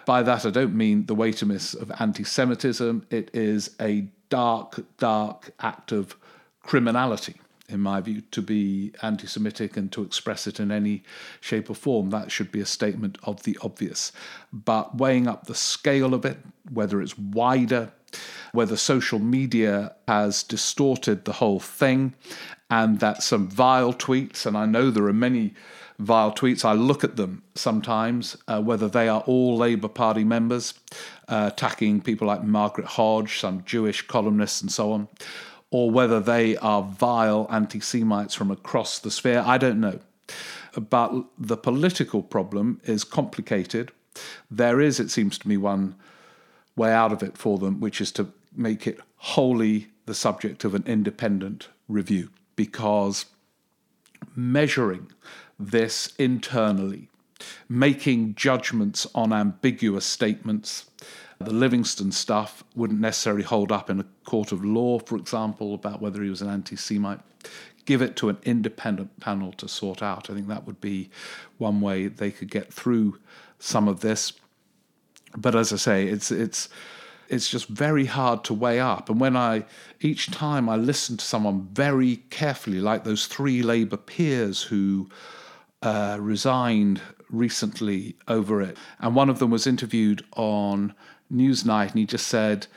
By 0.05 0.23
that, 0.23 0.45
I 0.45 0.49
don't 0.49 0.75
mean 0.75 1.05
the 1.05 1.15
weightiness 1.15 1.73
of 1.73 1.91
anti 1.99 2.23
Semitism. 2.23 3.05
It 3.09 3.29
is 3.33 3.75
a 3.79 4.07
dark, 4.29 4.83
dark 4.97 5.51
act 5.59 5.91
of 5.91 6.15
criminality, 6.63 7.35
in 7.69 7.79
my 7.79 8.01
view, 8.01 8.21
to 8.31 8.41
be 8.41 8.93
anti 9.03 9.27
Semitic 9.27 9.77
and 9.77 9.91
to 9.91 10.01
express 10.03 10.47
it 10.47 10.59
in 10.59 10.71
any 10.71 11.03
shape 11.39 11.69
or 11.69 11.75
form. 11.75 12.09
That 12.09 12.31
should 12.31 12.51
be 12.51 12.61
a 12.61 12.65
statement 12.65 13.19
of 13.23 13.43
the 13.43 13.57
obvious. 13.61 14.11
But 14.51 14.97
weighing 14.97 15.27
up 15.27 15.45
the 15.45 15.55
scale 15.55 16.15
of 16.15 16.25
it, 16.25 16.39
whether 16.71 16.99
it's 16.99 17.17
wider, 17.17 17.91
whether 18.53 18.75
social 18.75 19.19
media 19.19 19.95
has 20.07 20.43
distorted 20.43 21.25
the 21.25 21.33
whole 21.33 21.59
thing, 21.59 22.13
and 22.69 22.99
that 22.99 23.23
some 23.23 23.47
vile 23.47 23.93
tweets, 23.93 24.45
and 24.45 24.57
I 24.57 24.65
know 24.65 24.89
there 24.89 25.05
are 25.05 25.13
many 25.13 25.53
vile 25.99 26.31
tweets, 26.31 26.65
I 26.65 26.73
look 26.73 27.03
at 27.03 27.15
them 27.15 27.43
sometimes, 27.55 28.37
uh, 28.47 28.61
whether 28.61 28.87
they 28.87 29.07
are 29.07 29.21
all 29.21 29.57
Labour 29.57 29.87
Party 29.87 30.23
members, 30.23 30.73
uh, 31.27 31.49
attacking 31.53 32.01
people 32.01 32.27
like 32.27 32.43
Margaret 32.43 32.87
Hodge, 32.87 33.39
some 33.39 33.63
Jewish 33.65 34.07
columnists, 34.07 34.61
and 34.61 34.71
so 34.71 34.91
on, 34.91 35.07
or 35.69 35.91
whether 35.91 36.19
they 36.19 36.57
are 36.57 36.81
vile 36.81 37.47
anti 37.49 37.79
Semites 37.79 38.33
from 38.33 38.51
across 38.51 38.99
the 38.99 39.11
sphere, 39.11 39.43
I 39.45 39.57
don't 39.57 39.79
know. 39.79 39.99
But 40.73 41.13
the 41.37 41.57
political 41.57 42.21
problem 42.21 42.81
is 42.85 43.03
complicated. 43.03 43.91
There 44.49 44.79
is, 44.79 44.99
it 44.99 45.11
seems 45.11 45.37
to 45.39 45.47
me, 45.47 45.57
one 45.57 45.95
way 46.75 46.91
out 46.91 47.11
of 47.11 47.21
it 47.21 47.37
for 47.37 47.57
them, 47.57 47.79
which 47.79 47.99
is 47.99 48.11
to 48.13 48.31
make 48.55 48.87
it 48.87 48.99
wholly 49.17 49.87
the 50.05 50.13
subject 50.13 50.63
of 50.63 50.75
an 50.75 50.83
independent 50.85 51.69
review 51.87 52.29
because 52.55 53.25
measuring 54.35 55.11
this 55.59 56.13
internally, 56.17 57.09
making 57.69 58.35
judgments 58.35 59.07
on 59.13 59.31
ambiguous 59.31 60.05
statements, 60.05 60.89
the 61.39 61.53
Livingstone 61.53 62.11
stuff 62.11 62.63
wouldn't 62.75 62.99
necessarily 62.99 63.43
hold 63.43 63.71
up 63.71 63.89
in 63.89 63.99
a 63.99 64.05
court 64.25 64.51
of 64.51 64.63
law, 64.63 64.99
for 64.99 65.15
example, 65.15 65.73
about 65.73 66.01
whether 66.01 66.21
he 66.21 66.29
was 66.29 66.41
an 66.41 66.49
anti 66.49 66.75
Semite. 66.75 67.21
Give 67.85 68.01
it 68.01 68.15
to 68.17 68.29
an 68.29 68.37
independent 68.43 69.19
panel 69.19 69.51
to 69.53 69.67
sort 69.67 70.03
out. 70.03 70.29
I 70.29 70.33
think 70.35 70.47
that 70.47 70.67
would 70.67 70.79
be 70.79 71.09
one 71.57 71.81
way 71.81 72.07
they 72.07 72.29
could 72.29 72.51
get 72.51 72.71
through 72.71 73.17
some 73.57 73.87
of 73.87 74.01
this. 74.01 74.33
But 75.35 75.55
as 75.55 75.73
I 75.73 75.77
say, 75.77 76.07
it's 76.07 76.29
it's 76.31 76.69
it's 77.31 77.47
just 77.47 77.67
very 77.69 78.05
hard 78.05 78.43
to 78.43 78.53
weigh 78.53 78.81
up. 78.81 79.09
And 79.09 79.19
when 79.19 79.37
I, 79.37 79.63
each 80.01 80.29
time 80.31 80.67
I 80.67 80.75
listen 80.75 81.15
to 81.15 81.25
someone 81.25 81.69
very 81.71 82.17
carefully, 82.29 82.81
like 82.81 83.05
those 83.05 83.25
three 83.25 83.63
Labour 83.63 83.95
peers 83.95 84.61
who 84.61 85.09
uh, 85.81 86.17
resigned 86.19 87.01
recently 87.29 88.17
over 88.27 88.61
it, 88.61 88.75
and 88.99 89.15
one 89.15 89.29
of 89.29 89.39
them 89.39 89.49
was 89.49 89.65
interviewed 89.65 90.25
on 90.35 90.93
Newsnight, 91.33 91.91
and 91.91 91.99
he 91.99 92.05
just 92.05 92.27
said 92.27 92.67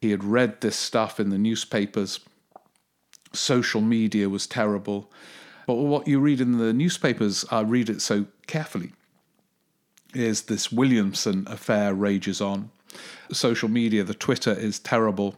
he 0.00 0.12
had 0.12 0.22
read 0.22 0.60
this 0.60 0.76
stuff 0.76 1.18
in 1.18 1.30
the 1.30 1.38
newspapers. 1.38 2.20
Social 3.32 3.80
media 3.80 4.28
was 4.28 4.46
terrible. 4.46 5.10
But 5.66 5.74
what 5.74 6.06
you 6.06 6.20
read 6.20 6.40
in 6.40 6.58
the 6.58 6.72
newspapers, 6.72 7.44
I 7.50 7.62
read 7.62 7.90
it 7.90 8.00
so 8.00 8.26
carefully, 8.46 8.92
is 10.14 10.42
this 10.42 10.70
Williamson 10.70 11.44
affair 11.48 11.92
rages 11.92 12.40
on 12.40 12.70
social 13.32 13.68
media, 13.68 14.04
the 14.04 14.14
Twitter 14.14 14.52
is 14.52 14.78
terrible, 14.78 15.36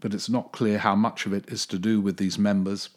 but 0.00 0.14
it's 0.14 0.28
not 0.28 0.52
clear 0.52 0.78
how 0.78 0.94
much 0.94 1.26
of 1.26 1.32
it 1.32 1.48
is 1.48 1.66
to 1.66 1.78
do 1.78 2.00
with 2.00 2.16
these 2.16 2.38
members. 2.38 2.90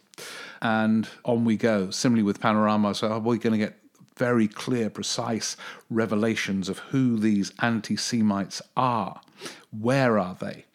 And 0.62 1.08
on 1.26 1.46
we 1.46 1.58
go. 1.58 1.89
Similarly 1.89 2.24
with 2.24 2.39
Panorama, 2.39 2.94
so 2.94 3.10
are 3.10 3.20
we 3.20 3.38
going 3.38 3.60
to 3.60 3.65
get 3.65 3.78
very 4.17 4.48
clear, 4.48 4.89
precise 4.89 5.58
revelations 5.89 6.70
of 6.70 6.80
who 6.80 7.17
these 7.17 7.52
anti 7.60 7.96
Semites 7.96 8.62
are? 8.78 9.22
Where 9.72 10.20
are 10.20 10.38
they? 10.39 10.65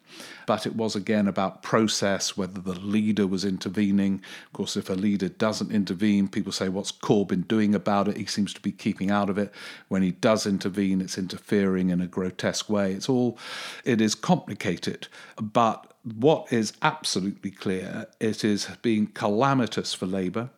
But 0.45 0.65
it 0.65 0.75
was 0.75 0.95
again 0.95 1.27
about 1.27 1.63
process, 1.63 2.37
whether 2.37 2.59
the 2.59 2.79
leader 2.79 3.27
was 3.27 3.45
intervening. 3.45 4.21
Of 4.47 4.53
course, 4.53 4.77
if 4.77 4.89
a 4.89 4.93
leader 4.93 5.29
doesn't 5.29 5.71
intervene, 5.71 6.27
people 6.27 6.51
say, 6.51 6.69
What's 6.69 6.91
Corbyn 6.91 7.47
doing 7.47 7.75
about 7.75 8.07
it? 8.07 8.17
He 8.17 8.25
seems 8.25 8.53
to 8.53 8.61
be 8.61 8.71
keeping 8.71 9.11
out 9.11 9.29
of 9.29 9.37
it. 9.37 9.53
When 9.87 10.03
he 10.03 10.11
does 10.11 10.45
intervene, 10.45 11.01
it's 11.01 11.17
interfering 11.17 11.89
in 11.89 12.01
a 12.01 12.07
grotesque 12.07 12.69
way. 12.69 12.93
It's 12.93 13.09
all, 13.09 13.37
it 13.83 14.01
is 14.01 14.15
complicated, 14.15 15.07
but 15.39 15.93
what 16.03 16.51
is 16.51 16.73
absolutely 16.81 17.51
clear, 17.51 18.07
it 18.19 18.43
is 18.43 18.69
being 18.81 19.07
calamitous 19.07 19.93
for 19.93 20.05
Labour 20.05 20.49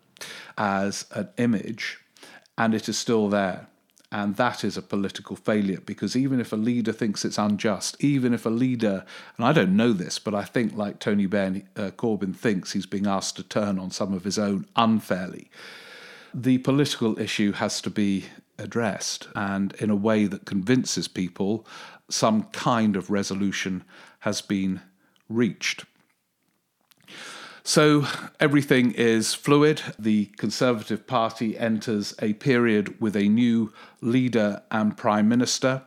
as 0.57 1.05
an 1.11 1.29
image, 1.37 1.99
and 2.57 2.73
it 2.73 2.89
is 2.89 2.97
still 2.97 3.29
there. 3.29 3.67
And 4.11 4.37
that 4.37 4.63
is 4.63 4.75
a 4.75 4.81
political 4.81 5.35
failure 5.35 5.81
because 5.85 6.15
even 6.15 6.39
if 6.39 6.51
a 6.51 6.55
leader 6.55 6.91
thinks 6.91 7.23
it's 7.23 7.37
unjust, 7.37 7.95
even 8.03 8.33
if 8.33 8.45
a 8.45 8.49
leader, 8.49 9.05
and 9.37 9.45
I 9.45 9.53
don't 9.53 9.77
know 9.77 9.93
this, 9.93 10.17
but 10.17 10.33
I 10.33 10.43
think 10.43 10.75
like 10.75 10.99
Tony 10.99 11.27
Benn, 11.27 11.67
uh, 11.75 11.91
Corbyn 11.95 12.35
thinks 12.35 12.71
he's 12.71 12.87
being 12.87 13.05
asked 13.05 13.35
to 13.35 13.43
turn 13.43 13.77
on 13.77 13.91
some 13.91 14.13
of 14.13 14.23
his 14.23 14.39
own 14.39 14.65
unfairly, 14.75 15.51
the 16.33 16.57
political 16.59 17.19
issue 17.19 17.51
has 17.53 17.81
to 17.81 17.91
be 17.91 18.25
addressed 18.57 19.27
and 19.35 19.73
in 19.75 19.89
a 19.89 19.95
way 19.95 20.25
that 20.25 20.45
convinces 20.45 21.07
people 21.07 21.65
some 22.09 22.43
kind 22.43 22.95
of 22.95 23.09
resolution 23.11 23.83
has 24.19 24.41
been 24.41 24.81
reached. 25.29 25.85
So 27.69 28.07
everything 28.39 28.93
is 28.93 29.35
fluid. 29.35 29.83
The 29.99 30.25
Conservative 30.37 31.05
Party 31.05 31.55
enters 31.55 32.15
a 32.19 32.33
period 32.33 32.99
with 32.99 33.15
a 33.15 33.29
new 33.29 33.71
leader 34.01 34.63
and 34.71 34.97
prime 34.97 35.29
minister, 35.29 35.83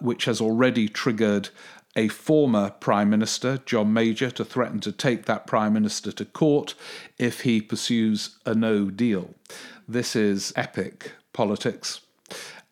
which 0.00 0.24
has 0.24 0.40
already 0.40 0.88
triggered 0.88 1.50
a 1.94 2.08
former 2.08 2.70
Prime 2.70 3.08
Minister, 3.10 3.60
John 3.64 3.92
Major, 3.92 4.28
to 4.32 4.44
threaten 4.44 4.80
to 4.80 4.90
take 4.90 5.26
that 5.26 5.46
Prime 5.46 5.72
Minister 5.72 6.10
to 6.10 6.24
court 6.24 6.74
if 7.16 7.42
he 7.42 7.60
pursues 7.60 8.36
a 8.44 8.52
no 8.52 8.90
deal. 8.90 9.32
This 9.86 10.16
is 10.16 10.52
epic 10.56 11.12
politics. 11.32 12.00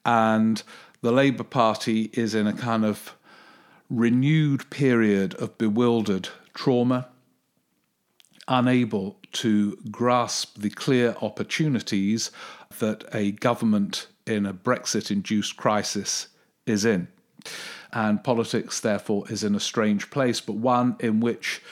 And 0.04 0.64
the 1.00 1.12
Labour 1.12 1.44
Party 1.44 2.10
is 2.12 2.34
in 2.34 2.48
a 2.48 2.52
kind 2.52 2.84
of 2.84 3.14
renewed 3.88 4.68
period 4.68 5.34
of 5.34 5.56
bewildered 5.58 6.30
trauma, 6.54 7.06
unable 8.48 9.18
to 9.32 9.76
grasp 9.90 10.58
the 10.58 10.70
clear 10.70 11.14
opportunities 11.20 12.30
that 12.78 13.04
a 13.12 13.32
government 13.32 14.08
in 14.26 14.46
a 14.46 14.54
Brexit 14.54 15.10
induced 15.10 15.56
crisis 15.56 16.28
is 16.66 16.84
in. 16.84 17.08
And 17.92 18.22
politics, 18.22 18.80
therefore, 18.80 19.24
is 19.30 19.44
in 19.44 19.54
a 19.54 19.60
strange 19.60 20.10
place, 20.10 20.40
but 20.40 20.56
one 20.56 20.96
in 21.00 21.20
which 21.20 21.62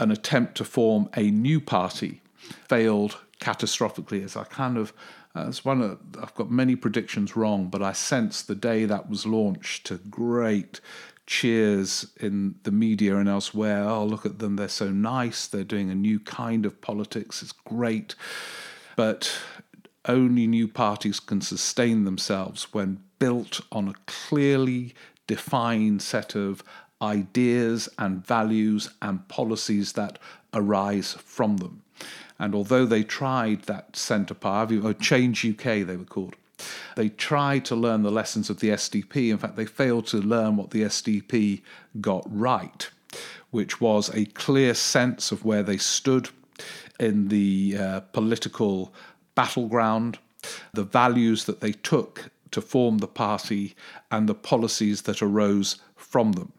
an 0.00 0.10
attempt 0.10 0.56
to 0.56 0.64
form 0.64 1.08
a 1.16 1.30
new 1.30 1.60
party 1.60 2.22
failed 2.68 3.18
catastrophically. 3.40 4.24
As 4.24 4.36
I 4.36 4.44
kind 4.44 4.76
of, 4.76 4.92
as 5.34 5.64
one 5.64 5.80
of, 5.80 5.98
I've 6.20 6.34
got 6.34 6.50
many 6.50 6.74
predictions 6.74 7.36
wrong, 7.36 7.68
but 7.68 7.82
I 7.82 7.92
sense 7.92 8.42
the 8.42 8.54
day 8.54 8.84
that 8.84 9.08
was 9.08 9.26
launched 9.26 9.86
to 9.86 9.98
great 9.98 10.80
cheers 11.32 12.12
in 12.20 12.54
the 12.64 12.70
media 12.70 13.16
and 13.16 13.26
elsewhere. 13.26 13.88
Oh, 13.88 14.04
look 14.04 14.26
at 14.26 14.38
them, 14.38 14.56
they're 14.56 14.68
so 14.68 14.90
nice, 14.90 15.46
they're 15.46 15.64
doing 15.64 15.90
a 15.90 15.94
new 15.94 16.20
kind 16.20 16.66
of 16.66 16.82
politics, 16.82 17.42
it's 17.42 17.52
great. 17.52 18.14
But 18.96 19.34
only 20.04 20.46
new 20.46 20.68
parties 20.68 21.20
can 21.20 21.40
sustain 21.40 22.04
themselves 22.04 22.74
when 22.74 23.02
built 23.18 23.62
on 23.72 23.88
a 23.88 23.94
clearly 24.06 24.94
defined 25.26 26.02
set 26.02 26.34
of 26.34 26.62
ideas 27.00 27.88
and 27.98 28.26
values 28.26 28.90
and 29.00 29.26
policies 29.28 29.94
that 29.94 30.18
arise 30.52 31.14
from 31.14 31.56
them. 31.56 31.82
And 32.38 32.54
although 32.54 32.84
they 32.84 33.04
tried 33.04 33.62
that 33.62 33.96
centre 33.96 34.34
party, 34.34 34.78
or 34.78 34.88
oh, 34.88 34.92
Change 34.92 35.46
UK 35.46 35.86
they 35.86 35.96
were 35.96 36.04
called, 36.04 36.36
they 36.96 37.08
tried 37.08 37.64
to 37.66 37.76
learn 37.76 38.02
the 38.02 38.10
lessons 38.10 38.50
of 38.50 38.60
the 38.60 38.70
SDP. 38.70 39.30
In 39.30 39.38
fact, 39.38 39.56
they 39.56 39.64
failed 39.64 40.06
to 40.08 40.18
learn 40.18 40.56
what 40.56 40.70
the 40.70 40.82
SDP 40.82 41.62
got 42.00 42.24
right, 42.26 42.88
which 43.50 43.80
was 43.80 44.14
a 44.14 44.26
clear 44.26 44.74
sense 44.74 45.32
of 45.32 45.44
where 45.44 45.62
they 45.62 45.78
stood 45.78 46.28
in 46.98 47.28
the 47.28 47.76
uh, 47.78 48.00
political 48.12 48.92
battleground, 49.34 50.18
the 50.72 50.84
values 50.84 51.44
that 51.44 51.60
they 51.60 51.72
took 51.72 52.30
to 52.50 52.60
form 52.60 52.98
the 52.98 53.08
party, 53.08 53.74
and 54.10 54.28
the 54.28 54.34
policies 54.34 55.02
that 55.02 55.22
arose 55.22 55.76
from 55.96 56.32
them. 56.32 56.52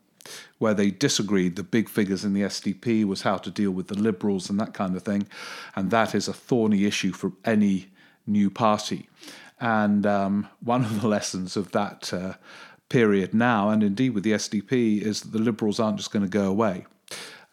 Where 0.57 0.73
they 0.73 0.89
disagreed, 0.89 1.55
the 1.55 1.63
big 1.63 1.89
figures 1.89 2.25
in 2.25 2.33
the 2.33 2.41
SDP 2.41 3.05
was 3.05 3.21
how 3.21 3.37
to 3.37 3.51
deal 3.51 3.71
with 3.71 3.87
the 3.87 3.97
Liberals 3.97 4.49
and 4.49 4.59
that 4.59 4.73
kind 4.73 4.95
of 4.95 5.03
thing. 5.03 5.27
And 5.75 5.91
that 5.91 6.15
is 6.15 6.27
a 6.27 6.33
thorny 6.33 6.85
issue 6.85 7.11
for 7.11 7.33
any 7.45 7.89
new 8.25 8.49
party. 8.49 9.09
And 9.63 10.06
um, 10.06 10.49
one 10.60 10.84
of 10.84 11.02
the 11.02 11.08
lessons 11.08 11.56
of 11.56 11.71
that 11.71 12.13
uh, 12.13 12.34
period 12.89 13.34
now, 13.34 13.69
and 13.69 13.82
indeed 13.82 14.10
with 14.10 14.26
the 14.26 14.34
SDP, 14.34 15.02
is 15.02 15.21
that 15.21 15.32
the 15.32 15.39
Liberals 15.39 15.80
aren't 15.80 15.95
just 15.95 16.12
going 16.12 16.26
to 16.26 16.30
go 16.30 16.49
away. 16.49 16.86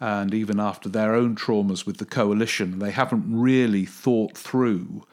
And 0.01 0.35
even 0.35 0.59
after 0.59 0.89
their 0.89 1.15
own 1.15 1.37
traumas 1.37 1.87
with 1.87 1.99
the 1.99 2.05
coalition, 2.05 2.81
they 2.81 2.91
haven't 2.91 3.33
really 3.33 3.85
thought 3.85 4.37
through 4.37 5.07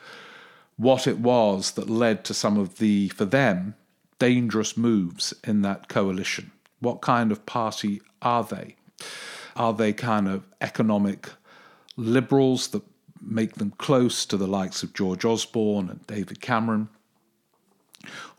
what 0.75 1.05
it 1.05 1.19
was 1.19 1.69
that 1.73 1.87
led 1.87 2.23
to 2.25 2.33
some 2.33 2.57
of 2.57 2.79
the, 2.79 3.09
for 3.09 3.25
them, 3.25 3.75
dangerous 4.17 4.75
moves 4.75 5.35
in 5.43 5.61
that 5.61 5.89
coalition. 5.89 6.51
What 6.79 7.01
kind 7.01 7.31
of 7.31 7.45
party 7.45 8.01
are 8.23 8.43
they? 8.43 8.75
Are 9.55 9.73
they 9.73 9.93
kind 9.93 10.27
of 10.27 10.47
economic 10.61 11.29
liberals 11.95 12.69
that 12.69 12.81
make 13.21 13.55
them 13.55 13.71
close 13.77 14.25
to 14.25 14.37
the 14.37 14.47
likes 14.47 14.83
of 14.83 14.93
George 14.93 15.25
Osborne 15.25 15.89
and 15.89 16.05
David 16.07 16.41
Cameron? 16.41 16.89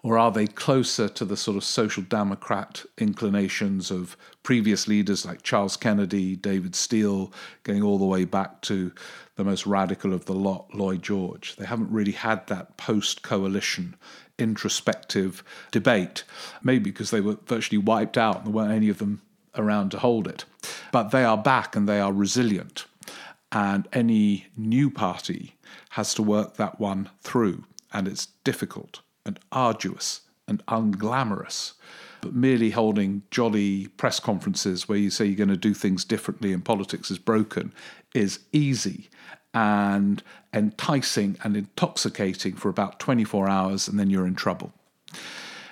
Or 0.03 0.17
are 0.17 0.31
they 0.31 0.47
closer 0.47 1.09
to 1.09 1.25
the 1.25 1.37
sort 1.37 1.57
of 1.57 1.65
social 1.65 2.03
democrat 2.05 2.85
inclinations 2.97 3.91
of 3.91 4.17
previous 4.43 4.87
leaders 4.87 5.27
like 5.27 5.43
Charles 5.43 5.77
Kennedy, 5.77 6.37
David 6.37 6.75
Steel, 6.75 7.33
going 7.65 7.83
all 7.83 7.99
the 7.99 8.05
way 8.05 8.25
back 8.25 8.63
to 8.63 8.93
the 9.35 9.45
most 9.45 9.67
radical 9.67 10.15
of 10.15 10.25
the 10.27 10.35
lot, 10.35 10.73
Lloyd 10.75 11.03
George? 11.03 11.57
They 11.57 11.67
haven't 11.67 11.91
really 11.91 12.13
had 12.13 12.47
that 12.47 12.77
post 12.77 13.23
coalition 13.23 13.97
introspective 14.39 15.43
debate, 15.73 16.23
maybe 16.63 16.91
because 16.91 17.11
they 17.11 17.21
were 17.21 17.37
virtually 17.47 17.79
wiped 17.79 18.17
out 18.17 18.37
and 18.37 18.47
there 18.47 18.53
weren't 18.53 18.73
any 18.73 18.89
of 18.89 18.99
them 18.99 19.21
around 19.57 19.91
to 19.91 19.99
hold 19.99 20.29
it. 20.29 20.45
But 20.93 21.11
they 21.11 21.25
are 21.25 21.37
back 21.37 21.75
and 21.75 21.89
they 21.89 22.01
are 22.01 22.13
resilient. 22.13 22.87
And 23.51 23.89
any 23.93 24.47
new 24.57 24.91
party 24.91 25.55
has 25.91 26.13
to 26.15 26.23
work 26.23 26.57
that 26.57 26.79
one 26.79 27.09
through, 27.23 27.65
and 27.93 28.07
it's 28.07 28.27
difficult 28.45 29.01
and 29.25 29.39
arduous 29.53 30.23
and 30.47 30.65
unglamorous. 30.67 31.75
But 32.21 32.35
merely 32.35 32.71
holding 32.71 33.23
jolly 33.31 33.87
press 33.97 34.19
conferences 34.19 34.89
where 34.89 34.99
you 34.99 35.09
say 35.09 35.25
you're 35.27 35.37
going 35.37 35.49
to 35.49 35.57
do 35.57 35.73
things 35.73 36.05
differently 36.05 36.53
and 36.53 36.65
politics 36.65 37.11
is 37.11 37.19
broken 37.19 37.73
is 38.15 38.41
easy 38.53 39.09
and 39.55 40.23
enticing 40.53 41.39
and 41.43 41.57
intoxicating 41.57 42.55
for 42.55 42.69
about 42.69 43.01
24 43.01 43.49
hours, 43.49 43.89
and 43.89 43.99
then 43.99 44.11
you're 44.11 44.27
in 44.27 44.35
trouble. 44.35 44.73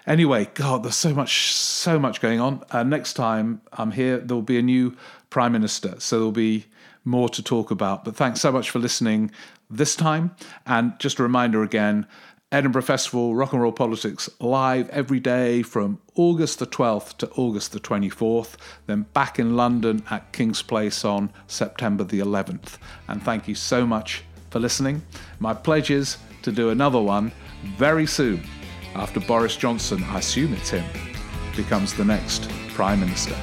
Anyway, 0.06 0.48
God, 0.54 0.82
there's 0.82 0.96
so 0.96 1.12
much, 1.12 1.52
so 1.52 1.98
much 1.98 2.20
going 2.20 2.40
on. 2.40 2.62
Uh, 2.70 2.82
next 2.84 3.14
time 3.14 3.60
I'm 3.72 3.90
here, 3.90 4.18
there 4.18 4.34
will 4.34 4.42
be 4.42 4.58
a 4.58 4.62
new 4.62 4.96
prime 5.30 5.52
minister, 5.52 5.96
so 5.98 6.16
there'll 6.16 6.32
be 6.32 6.66
more 7.06 7.28
to 7.30 7.42
talk 7.42 7.70
about. 7.70 8.04
But 8.04 8.16
thanks 8.16 8.40
so 8.40 8.52
much 8.52 8.70
for 8.70 8.78
listening 8.78 9.30
this 9.70 9.96
time. 9.96 10.34
And 10.66 10.98
just 10.98 11.18
a 11.18 11.22
reminder 11.22 11.62
again 11.62 12.06
Edinburgh 12.52 12.82
Festival, 12.82 13.34
Rock 13.34 13.52
and 13.52 13.60
Roll 13.60 13.72
Politics 13.72 14.30
live 14.40 14.88
every 14.90 15.18
day 15.18 15.62
from 15.62 15.98
August 16.14 16.60
the 16.60 16.66
12th 16.66 17.16
to 17.18 17.30
August 17.30 17.72
the 17.72 17.80
24th, 17.80 18.54
then 18.86 19.02
back 19.12 19.38
in 19.38 19.56
London 19.56 20.04
at 20.10 20.32
King's 20.32 20.62
Place 20.62 21.04
on 21.04 21.32
September 21.48 22.04
the 22.04 22.20
11th. 22.20 22.78
And 23.08 23.22
thank 23.22 23.48
you 23.48 23.56
so 23.56 23.84
much 23.84 24.22
for 24.50 24.60
listening. 24.60 25.02
My 25.40 25.54
pledge 25.54 25.90
is 25.90 26.18
to 26.42 26.52
do 26.52 26.70
another 26.70 27.00
one 27.00 27.32
very 27.76 28.06
soon 28.06 28.44
after 28.94 29.20
Boris 29.20 29.56
Johnson, 29.56 30.02
I 30.04 30.20
assume 30.20 30.54
it's 30.54 30.70
him, 30.70 30.84
becomes 31.56 31.94
the 31.94 32.04
next 32.04 32.48
Prime 32.68 33.00
Minister. 33.00 33.34